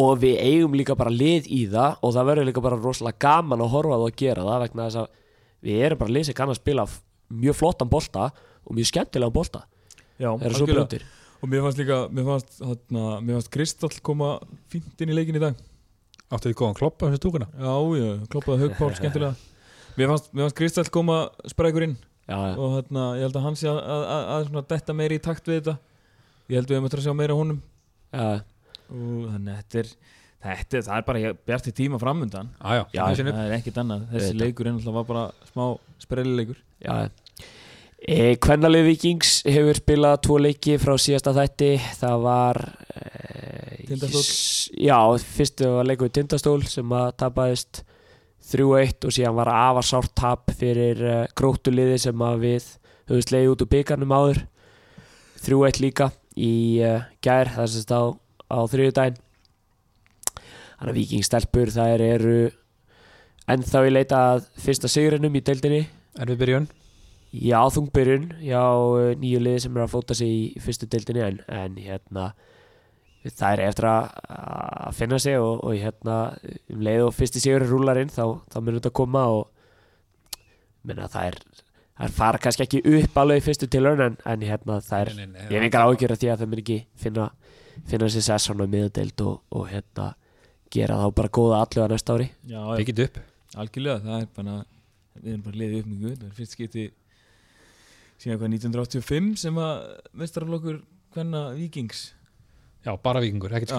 Og 0.00 0.16
við 0.20 0.40
eigum 0.40 0.74
líka 0.76 0.96
bara 0.96 1.12
lið 1.12 1.46
í 1.52 1.62
það 1.68 2.00
og 2.00 2.16
það 2.16 2.28
verður 2.30 2.48
líka 2.48 2.64
bara 2.64 2.80
rosalega 2.80 3.20
gaman 3.22 3.62
að 3.64 3.72
horfa 3.76 3.92
á 3.92 3.98
það 4.00 4.06
og 4.08 4.16
gera 4.24 4.46
það 4.48 4.64
vegna 4.64 4.86
þess 4.88 5.00
að 5.02 5.21
við 5.62 5.82
erum 5.86 6.00
bara 6.02 6.14
lið 6.16 6.28
sem 6.28 6.36
kann 6.38 6.52
að 6.52 6.60
spila 6.60 6.86
mjög 7.32 7.58
flottan 7.58 7.90
bolta 7.90 8.28
og 8.62 8.76
mjög 8.76 8.90
skemmtilegan 8.92 9.34
bolta. 9.34 9.64
Já 10.20 10.30
Það 10.30 10.46
eru 10.46 10.54
svo 10.58 10.66
algjörlega. 10.66 10.86
brundir 10.86 11.10
Og 11.42 11.50
mér 11.50 11.64
fannst 11.64 11.78
líka, 11.80 11.96
mér 12.14 12.26
fannst, 12.28 12.52
hérna, 12.62 13.04
mér 13.18 13.38
fannst 13.38 13.50
Kristall 13.50 13.96
koma 14.06 14.28
fínt 14.70 15.00
inn 15.02 15.10
í 15.10 15.16
leikin 15.16 15.38
í 15.40 15.42
dag. 15.42 15.56
Áttu 16.30 16.52
við 16.52 16.60
góðan 16.60 16.76
kloppa 16.78 17.08
þessu 17.10 17.18
stúkuna? 17.18 17.48
Já, 17.58 17.72
já, 17.98 18.10
kloppaði 18.30 18.62
Haugpál, 18.62 18.90
skemmtilega. 18.94 19.34
Mér 19.96 20.12
fannst, 20.12 20.28
mér 20.30 20.46
fannst 20.46 20.58
Kristall 20.60 20.92
koma 20.94 21.16
sprækur 21.50 21.88
inn 21.88 21.96
Já, 22.30 22.36
já, 22.38 22.54
og 22.54 22.76
hérna, 22.76 23.06
ég 23.18 23.26
held 23.26 23.36
að 23.40 23.46
hann 23.48 23.58
sé 23.58 23.66
að, 23.66 23.80
að, 23.82 24.04
að, 24.06 24.46
að 24.60 24.68
detta 24.70 24.94
meiri 24.94 25.18
í 25.18 25.22
takt 25.22 25.50
við 25.50 25.58
þetta. 25.58 25.74
Ég 26.46 26.60
held 26.60 26.70
við 26.70 26.78
hefum 26.78 26.86
eftir 26.86 27.02
að 27.02 27.08
sjá 27.08 27.16
meira 27.18 27.36
honum. 27.36 27.58
Já, 28.14 28.28
og 28.86 29.24
þannig 29.32 29.50
að 29.50 29.58
þetta 29.58 29.80
er, 29.82 29.90
þetta 30.42 30.78
er, 30.78 30.84
það 30.88 30.96
er 31.00 31.06
bara 31.08 31.32
bjarti 31.48 31.72
tíma 31.78 31.98
framundan. 32.02 32.48
Aðjá, 32.60 32.84
Já, 32.96 33.02
já, 33.14 33.24
það 33.30 33.42
er 33.46 33.56
ekkert 33.58 33.80
annað, 33.82 34.06
þessi 34.14 34.38
leikur 34.40 34.70
einhvern 34.72 34.96
var 34.98 35.04
bara 35.10 35.24
smá 35.52 35.66
sprellileikur. 36.02 36.58
Já 36.82 36.96
e, 38.02 38.34
Kvennalið 38.42 38.88
Vikings 38.88 39.36
hefur 39.46 39.78
spilað 39.78 40.16
tvo 40.26 40.38
leiki 40.42 40.74
frá 40.82 40.96
síðasta 40.98 41.34
þætti. 41.36 41.68
Það 42.00 42.16
var 42.24 42.58
e, 42.96 43.06
Tindastóll. 43.86 44.24
s- 44.26 44.70
Já, 44.82 44.98
fyrstu 45.36 45.68
var 45.76 45.86
leikur 45.86 46.08
við 46.08 46.16
Tindastól 46.18 46.62
sem 46.66 46.94
að 46.98 47.12
tapaðist 47.22 47.82
3-1 48.52 49.06
og 49.06 49.12
síðan 49.14 49.36
var 49.38 49.48
afar 49.54 49.86
sárt 49.86 50.10
tap 50.18 50.50
fyrir 50.58 50.98
uh, 51.06 51.26
gróttuliði 51.38 52.00
sem 52.02 52.24
að 52.26 52.40
við 52.42 52.64
höfum 53.08 53.22
slegið 53.28 53.52
út 53.52 53.62
úr 53.62 53.70
byggarnum 53.70 54.14
áður. 54.16 54.40
3-1 55.46 55.78
líka 55.82 56.08
í 56.38 56.50
uh, 56.82 57.04
gær, 57.22 57.52
það 57.54 57.62
er 57.68 57.70
sérst 57.76 57.94
á, 57.94 58.02
á 58.50 58.58
þriðjudaginn 58.72 59.20
Þannig 60.82 60.96
að 60.96 60.98
vikingstelpur 60.98 61.70
þær 61.70 62.02
eru 62.02 62.36
ennþá 63.52 63.82
í 63.86 63.92
leita 63.92 64.22
að 64.32 64.46
fyrsta 64.58 64.90
sigurinnum 64.90 65.36
í 65.38 65.42
deildinni. 65.46 65.82
Er 66.18 66.32
við 66.32 66.40
byrjun? 66.40 66.66
Já, 67.32 67.62
þungbyrjun 67.72 68.26
Já, 68.44 68.60
uh, 68.60 69.12
nýju 69.16 69.38
liði 69.40 69.62
sem 69.64 69.76
er 69.78 69.86
að 69.86 69.92
fóta 69.94 70.16
sig 70.16 70.28
í 70.28 70.60
fyrstu 70.60 70.88
deildinni 70.90 71.22
en, 71.24 71.38
en 71.48 71.78
hérna 71.80 72.32
það 73.22 73.54
er 73.54 73.62
eftir 73.68 73.86
að, 73.86 74.08
að 74.34 74.98
finna 74.98 75.18
sig 75.22 75.38
og, 75.38 75.62
og 75.62 75.76
hérna 75.78 76.16
um 76.74 76.82
leið 76.82 77.06
og 77.06 77.14
fyrsti 77.14 77.40
sigur 77.40 77.64
rúlar 77.70 78.00
inn 78.02 78.10
þá, 78.12 78.42
þá 78.50 78.58
munur 78.58 78.80
þetta 78.80 78.92
koma 78.98 79.22
og 79.38 80.42
menna 80.82 81.06
það 81.08 81.28
er 81.30 81.38
það 82.02 82.16
fara 82.18 82.42
kannski 82.42 82.66
ekki 82.66 82.82
upp 82.98 83.20
alveg 83.22 83.40
í 83.40 83.44
fyrstu 83.46 83.68
tilhörn 83.70 84.02
en, 84.08 84.18
en 84.26 84.42
hérna 84.42 84.80
það 84.82 85.04
er 85.04 85.12
nei, 85.20 85.46
ég 85.46 85.54
hef 85.54 85.68
engar 85.68 85.86
ágjör 85.86 86.16
af 86.16 86.20
því 86.20 86.32
að 86.32 86.42
það 86.42 86.50
mun 86.50 86.64
ekki 86.64 86.80
finna 86.98 87.28
finna 87.88 88.10
sér 88.12 88.26
sesson 88.26 88.60
á 88.60 88.66
miðadeild 88.66 89.24
og, 89.24 89.38
og 89.54 89.70
hérna 89.70 90.10
gera 90.72 90.96
þá 91.02 91.06
bara 91.18 91.32
góða 91.38 91.60
allu 91.64 91.84
að 91.84 91.92
næsta 91.94 92.16
ári. 92.16 92.30
Já, 92.48 92.60
byggit 92.80 93.04
upp 93.06 93.20
algjörlega, 93.60 94.00
það 94.06 94.22
er 94.22 94.28
bara 94.36 94.56
við 95.18 95.28
erum 95.34 95.44
bara 95.44 95.60
liðið 95.60 95.82
upp 95.82 95.92
mjög 95.92 96.16
það 96.16 96.26
er 96.28 96.34
fyrst 96.38 96.56
skipti 96.56 96.86
síðan 98.22 98.40
hvað 98.40 98.54
1985 98.56 99.30
sem 99.42 99.60
að 99.60 99.82
mestaraflokkur 100.22 100.80
hvenna 101.12 101.42
vikings 101.58 102.02
já, 102.86 102.92
bara 103.04 103.22
vikingur, 103.22 103.52
ekkert 103.52 103.74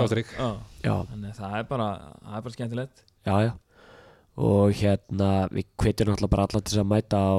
Já, 0.83 0.93
þannig 1.09 1.31
að 1.31 1.39
það 1.41 1.57
er 1.59 1.67
bara 1.71 1.89
það 2.19 2.37
er 2.37 2.45
bara 2.45 2.55
skemmtilegt. 2.57 3.03
Já, 3.23 3.35
já. 3.47 3.51
Og 4.43 4.71
hérna 4.79 5.29
við 5.53 5.67
kveitum 5.77 6.09
náttúrulega 6.09 6.33
bara 6.33 6.47
alla 6.49 6.61
til 6.65 6.79
að 6.81 6.89
mæta 6.89 7.19
á, 7.21 7.33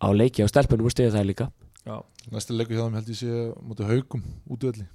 á 0.00 0.08
leiki 0.14 0.44
á 0.44 0.48
stelpunum 0.52 0.88
og 0.88 0.94
stiða 0.94 1.16
það 1.16 1.28
líka. 1.28 1.48
Já, 1.82 1.96
Næsti 2.32 2.54
leikur 2.54 2.76
hjá 2.78 2.84
þeim 2.84 2.98
held 3.00 3.10
ég 3.10 3.18
sé 3.18 3.38
mútið 3.66 3.90
haugum 3.90 4.26
útvöldi 4.54 4.86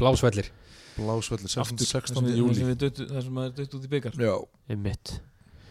blásvellir. 0.00 0.48
Blásvelli 0.96 1.44
Aftur, 1.60 1.84
16. 1.84 2.14
það 2.14 2.14
sem 2.16 2.24
við- 2.24 2.38
júli 2.40 2.76
það 2.80 3.22
sem 3.26 3.38
er 3.42 3.50
dött 3.58 3.74
út 3.76 3.84
í 3.84 3.90
byggar 3.92 4.14
Já, 4.16 4.34
einmitt. 4.72 5.20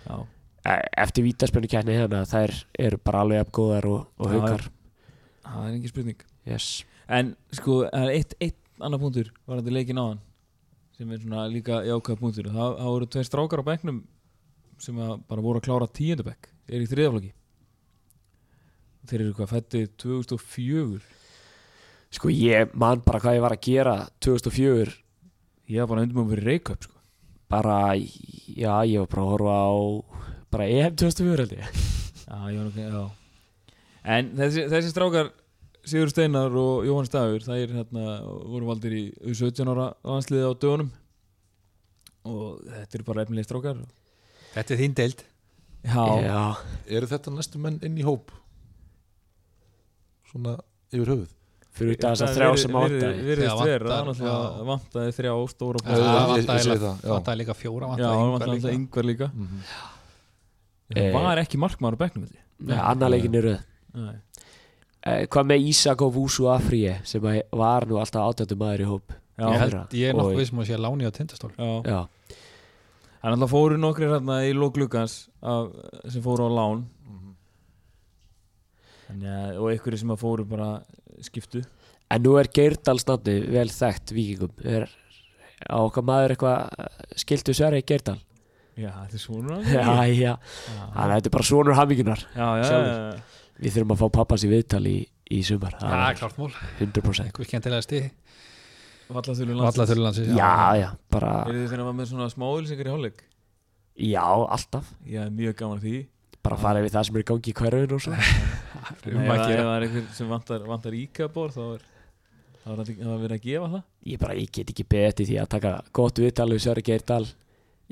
Já, 0.05 0.25
E- 0.65 0.89
eftir 0.97 1.23
vítaspönnu 1.25 1.67
kætni 1.69 1.93
hérna 1.97 2.23
þær 2.25 2.53
eru 2.79 2.97
bara 2.97 3.19
alveg 3.21 3.37
jafn 3.41 3.51
góðar 3.57 3.85
og, 3.85 4.07
og 4.19 4.27
Já, 4.31 4.39
haukar. 4.39 4.63
það 5.45 5.65
er 5.67 5.73
engin 5.75 5.89
spurning. 5.93 6.21
Yes. 6.45 6.83
En 7.07 7.35
sko, 7.53 7.83
það 7.89 8.05
er 8.05 8.13
eitt, 8.19 8.33
eitt 8.41 8.57
annar 8.81 8.99
punktur 8.99 9.29
var 9.47 9.61
þetta 9.61 9.73
leikin 9.73 9.97
á 10.01 10.05
hann 10.09 10.19
sem 10.97 11.11
er 11.11 11.17
svona 11.21 11.47
líka 11.51 11.81
jákvæða 11.85 12.19
punktur. 12.19 12.49
Það, 12.49 12.77
það 12.79 12.91
voru 12.95 13.05
tveir 13.13 13.27
strákar 13.29 13.61
á 13.61 13.65
bekknum 13.69 14.03
sem 14.79 14.95
að 14.97 15.23
bara 15.27 15.41
voru 15.41 15.59
að 15.61 15.65
klára 15.69 15.87
tíundabekk 15.89 16.49
er 16.69 16.81
í 16.81 16.87
þriðaflokki 16.89 17.31
þeir 19.05 19.21
eru 19.21 19.33
hvað 19.37 19.51
fættið 19.53 19.89
2004 20.01 21.01
Sko 22.15 22.31
ég 22.31 22.71
man 22.79 23.01
bara 23.05 23.19
hvað 23.19 23.37
ég 23.39 23.43
var 23.43 23.55
að 23.55 23.63
gera 23.67 23.95
2004 24.23 24.93
ég 25.73 25.81
var 25.81 25.89
bara 25.91 26.03
undir 26.05 26.15
mig 26.19 26.29
fyrir 26.31 26.47
Reykjöp 26.51 26.85
sko. 26.87 26.93
bara, 27.51 27.79
já, 27.95 28.73
ég 28.87 28.99
var 29.03 29.09
bara 29.11 29.23
að 29.25 29.31
horfa 29.33 29.55
á 29.55 29.73
bara 30.55 30.67
EM 30.71 30.95
2004 30.95 31.43
held 31.43 31.55
ég. 31.57 31.81
Já, 32.25 32.37
ég 32.49 32.57
var 32.57 32.65
nokkuð, 32.69 32.85
já. 32.89 33.03
En 34.15 34.29
þessi, 34.37 34.63
þessi 34.71 34.91
strákar 34.93 35.31
Sigur 35.85 36.09
Steinar 36.09 36.55
og 36.57 36.85
Jóhann 36.87 37.05
Stafur 37.05 37.43
það 37.45 37.59
er 37.61 37.73
hérna, 37.75 38.05
voru 38.49 38.65
valdir 38.71 38.95
í 38.97 39.03
17 39.29 39.69
ára 39.69 39.91
landsliði 40.07 40.47
á 40.49 40.53
dögunum. 40.57 40.87
Og 42.25 42.63
þetta 42.65 42.97
eru 42.97 43.05
bara 43.05 43.25
efnilega 43.25 43.45
strákar. 43.49 43.83
Þetta 44.55 44.73
er 44.73 44.81
þín 44.81 44.95
deild. 44.97 45.21
Já, 45.85 46.05
Já, 46.25 46.39
Eru 46.97 47.09
þetta 47.11 47.35
næstu 47.35 47.61
menn 47.61 47.77
inn 47.85 47.99
í 48.01 48.05
hóp? 48.07 48.31
Svona 50.31 50.55
yfir 50.89 51.11
höfuð? 51.13 51.34
Fyrir 51.75 51.95
út 51.95 52.05
af 52.07 52.13
þess 52.15 52.23
að 52.25 52.35
þrjá 52.37 52.49
sem 52.61 52.77
átta 52.81 53.09
Virðist 53.25 53.63
vera, 53.65 53.95
já. 54.15 54.31
vantaði 54.69 55.11
þrjá 55.17 55.33
stóra 55.51 55.79
ég- 55.81 55.89
Það 55.91 56.29
vantaði 56.31 56.77
það, 56.85 57.01
vantaði 57.11 57.39
líka 57.41 57.55
fjóra 57.59 57.85
Já, 57.85 58.07
vantaði 58.09 58.31
vantaði 58.35 58.55
líka 58.59 58.73
yngvar 58.79 59.05
líka 59.09 59.27
Mhm. 59.35 59.59
Það 60.95 61.01
Eh. 61.01 61.13
var 61.13 61.37
ekki 61.41 61.57
markmaður 61.57 61.95
á 61.97 62.01
bekknum 62.03 62.25
þetta 62.29 62.41
Nei, 62.69 62.77
annar 62.77 63.09
leikin 63.09 63.35
er 63.35 63.41
röð 63.41 63.61
Nei. 63.95 64.15
eh, 65.03 65.25
Hvað 65.27 65.45
með 65.49 65.67
Ísak 65.69 66.01
og 66.05 66.13
Vúsu 66.13 66.45
Afríe 66.47 66.99
sem 67.05 67.21
var 67.21 67.85
nú 67.89 67.97
alltaf 67.99 68.21
átjöndu 68.35 68.55
maður 68.55 68.81
í 68.85 68.85
hóp 68.85 69.11
Já, 69.37 69.47
Ég, 69.51 69.57
held, 69.59 69.71
fyrra. 69.71 69.87
ég 69.91 70.09
er 70.09 70.13
nokkuð 70.13 70.37
vissum 70.39 70.59
að 70.61 70.67
sé 70.69 70.77
láni 70.79 71.03
á 71.03 71.11
tindastól 71.11 71.51
já. 71.57 71.83
Já, 71.83 72.07
Hann 73.23 73.33
alltaf 73.33 73.49
fóru 73.49 73.75
nokkri 73.81 74.05
hérna 74.07 74.37
í 74.45 74.53
lókluggans 74.53 75.27
sem 76.07 76.21
fóru 76.21 76.45
á 76.45 76.51
lán 76.53 76.85
Þannig 79.05 79.31
að, 79.31 79.57
og 79.61 79.71
einhverju 79.71 80.01
sem 80.01 80.13
að 80.15 80.21
fóru 80.21 80.45
bara 80.49 80.69
skiptu. 81.25 81.61
En 82.13 82.21
nú 82.25 82.35
er 82.39 82.49
Geirdalsnafni 82.53 83.35
vel 83.49 83.69
þekkt 83.73 84.11
vikingum 84.13 84.51
Er 84.69 84.83
á 85.65 85.77
okkar 85.81 86.05
maður 86.05 86.35
eitthvað 86.35 86.89
skildu 87.17 87.55
Sverri 87.57 87.81
Geirdal? 87.81 88.19
Já, 88.75 88.91
þetta 88.91 89.17
er 89.17 89.23
svona 89.23 89.57
Já, 89.63 89.85
já, 90.11 90.33
þannig 90.67 90.99
að 91.05 91.13
þetta 91.15 91.29
er 91.31 91.35
bara 91.37 91.47
já, 92.35 92.47
já, 92.59 92.65
Sjálfur. 92.69 92.91
já. 92.91 93.41
Við 93.55 93.75
þurfum 93.77 93.93
að 93.95 94.01
fá 94.01 94.07
pappans 94.19 94.43
í 94.43 94.49
viðtal 94.51 94.81
í, 94.91 94.95
í 95.31 95.39
sumar. 95.47 95.77
Það 95.79 95.93
Það 95.95 96.01
er 96.03 96.09
er 96.11 96.19
klart 96.19 96.41
mól 96.41 96.49
100% 96.83 97.29
Eitthvað 97.29 97.49
skemmtilega 97.49 97.85
stið 97.87 98.09
Vallaþulur 99.15 99.61
Valla 99.61 99.87
þurrlandsins 99.89 100.33
Já, 100.35 100.51
já, 100.81 100.89
bara 101.13 101.31
Er 101.45 101.55
þið 101.55 101.69
að 101.79 101.87
var 101.87 101.97
með 102.01 102.11
svona 102.11 102.27
smáðilsingar 102.33 102.89
í 102.89 102.93
hálfleik? 102.93 103.23
Já, 103.95 104.25
alltaf. 104.27 104.89
Já, 105.07 105.21
mjög 105.31 105.55
gaman 105.61 105.79
að 105.79 105.85
því 105.87 105.99
Bara 106.45 106.57
fara 106.61 106.83
við 106.85 106.93
það 106.93 107.07
sem 107.07 107.17
er 107.17 107.23
í 107.23 107.27
gangi 107.31 107.51
í 107.51 107.55
hverfinu 107.57 107.97
og 107.97 108.03
svo. 108.05 108.15
Um 108.15 109.19
Ef 109.25 109.31
að 109.33 109.39
ef 109.39 109.47
gera 109.49 109.63
það 109.65 109.75
er 109.75 109.85
einhver 109.87 110.05
sem 110.13 110.29
vantar, 110.29 110.65
vantar 110.69 110.97
íkabor 110.97 111.53
þá 111.55 111.63
er 111.65 111.85
þá 112.65 112.67
er 112.69 112.77
það 112.81 113.09
að 113.15 113.23
vera 113.25 113.39
að 113.39 113.47
gefa 113.47 113.71
það. 113.73 113.81
Ég 114.11 114.21
bara, 114.21 114.37
ég 114.37 114.51
get 114.53 114.71
ekki 114.73 114.85
betið 114.95 115.31
því 115.31 115.39
að 115.41 115.49
taka 115.55 115.73
gott 115.99 116.21
viðtal 116.21 116.47
við 116.53 116.63
Sverri 116.65 116.85
Geirdal 116.85 117.25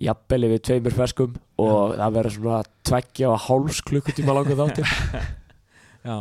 Jafnbeli 0.03 0.49
við 0.49 0.61
tveimur 0.65 0.95
ferskum 0.97 1.35
og 1.61 1.93
það 1.99 2.15
verður 2.15 2.35
svona 2.37 2.61
tveggja 2.89 3.29
og 3.29 3.43
háls 3.45 3.81
klukkutíma 3.85 4.33
langur 4.33 4.57
þáttir 4.57 4.89
Já. 6.07 6.15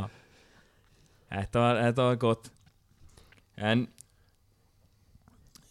Þetta 1.33 1.63
var, 1.63 1.79
þetta 1.87 2.07
var 2.11 2.19
gott. 2.21 2.51
En 3.57 3.87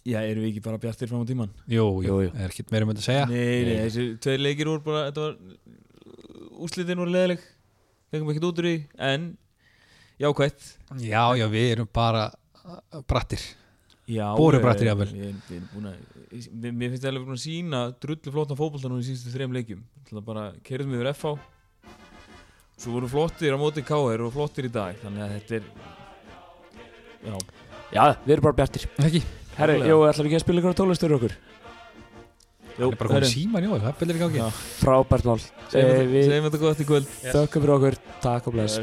Já, 0.02 0.18
erum 0.26 0.42
við 0.42 0.56
ekki 0.56 0.64
bara 0.66 0.80
bjartir 0.82 1.10
fram 1.12 1.22
á 1.22 1.30
tíman? 1.30 1.52
Jú, 1.70 1.84
jú, 2.02 2.16
Jú, 2.26 2.32
er 2.34 2.50
ekkert 2.50 2.72
meira 2.74 2.88
um 2.88 2.90
þetta 2.90 3.04
að 3.04 3.06
segja. 3.06 3.26
Nei, 3.30 3.38
nei, 3.38 3.68
Nei. 3.70 3.82
þessi 3.86 4.06
tveir 4.26 4.42
leikir 4.42 4.70
voru 4.72 4.82
bara 4.88 5.04
Þetta 5.12 5.26
var 5.28 5.36
Úslitin 6.62 7.02
voru 7.02 7.14
leðileg 7.14 7.46
Fengum 8.12 8.34
ekkert 8.34 8.50
út 8.50 8.62
úr 8.62 8.68
því 8.70 8.76
En 9.12 9.32
Jákvætt. 10.22 10.66
Já, 11.02 11.24
já, 11.34 11.48
við 11.50 11.72
erum 11.74 11.88
bara 11.90 12.28
uh, 12.62 13.00
brattir. 13.10 13.42
Já, 14.06 14.28
Boru 14.38 14.60
brattir 14.62 14.90
jafnvel. 14.92 15.08
Við 15.16 15.32
við 15.48 15.56
erum 15.56 15.70
búin 15.72 15.88
að 15.90 16.68
Mér 16.68 16.92
finnst 16.92 17.02
það 17.06 17.10
alveg 17.12 17.32
að 17.34 17.40
sína 17.42 17.80
Drullu 18.04 18.34
flottan 18.36 18.60
fótbolta 18.60 18.92
núna 18.92 19.02
í 19.02 19.08
síðustu 19.08 19.34
þreim 19.34 19.56
leikjum. 19.56 19.82
Bara 20.28 20.52
Kerðum 20.68 20.94
yfir 20.98 21.10
FH 21.16 21.34
Svo 22.82 22.96
voru 22.98 23.10
flottir 23.10 23.56
á 23.56 23.58
móti 23.62 23.84
KR 23.86 24.26
og 24.26 24.34
flottir 24.36 24.68
í 24.68 24.74
dag 24.74 24.98
Þannig 25.02 25.26
að 25.26 25.34
þetta 25.38 25.58
er 25.58 25.68
Já. 27.22 27.36
Já, 27.92 28.04
við 28.26 28.34
erum 28.36 28.46
bara 28.48 28.58
bjartir. 28.58 28.88
Ekki, 29.04 29.22
Herri, 29.58 29.82
jú, 29.86 30.00
ætlum 30.08 30.26
við 30.26 30.32
ekki 30.32 30.40
að 30.40 30.46
spila 30.46 30.62
ykkur 30.62 30.74
á 30.74 30.80
tónlistur 30.80 31.18
okkur 31.18 31.36
Jó, 32.80 32.88
það 32.88 32.92
er 32.92 32.98
bara 33.02 33.10
komið 33.14 33.32
síman, 33.32 33.64
já, 33.64 33.70
það 33.86 33.98
byrjar 34.00 34.16
í 34.16 34.22
gangi. 34.24 34.38
Já. 34.42 34.50
Frábært 34.82 35.26
mál. 35.30 35.40
Segjum 35.72 35.90
Eh, 35.92 35.98
þetta- 36.02 36.28
segjum 36.30 36.46
þetta 36.50 36.60
gott 36.66 36.80
í 36.80 36.86
kvöld. 36.92 37.08
þökkum 37.32 37.62
fyrir 37.62 37.76
okkur. 37.78 37.96
Takk 38.22 38.48
og 38.48 38.54
Bless. 38.54 38.80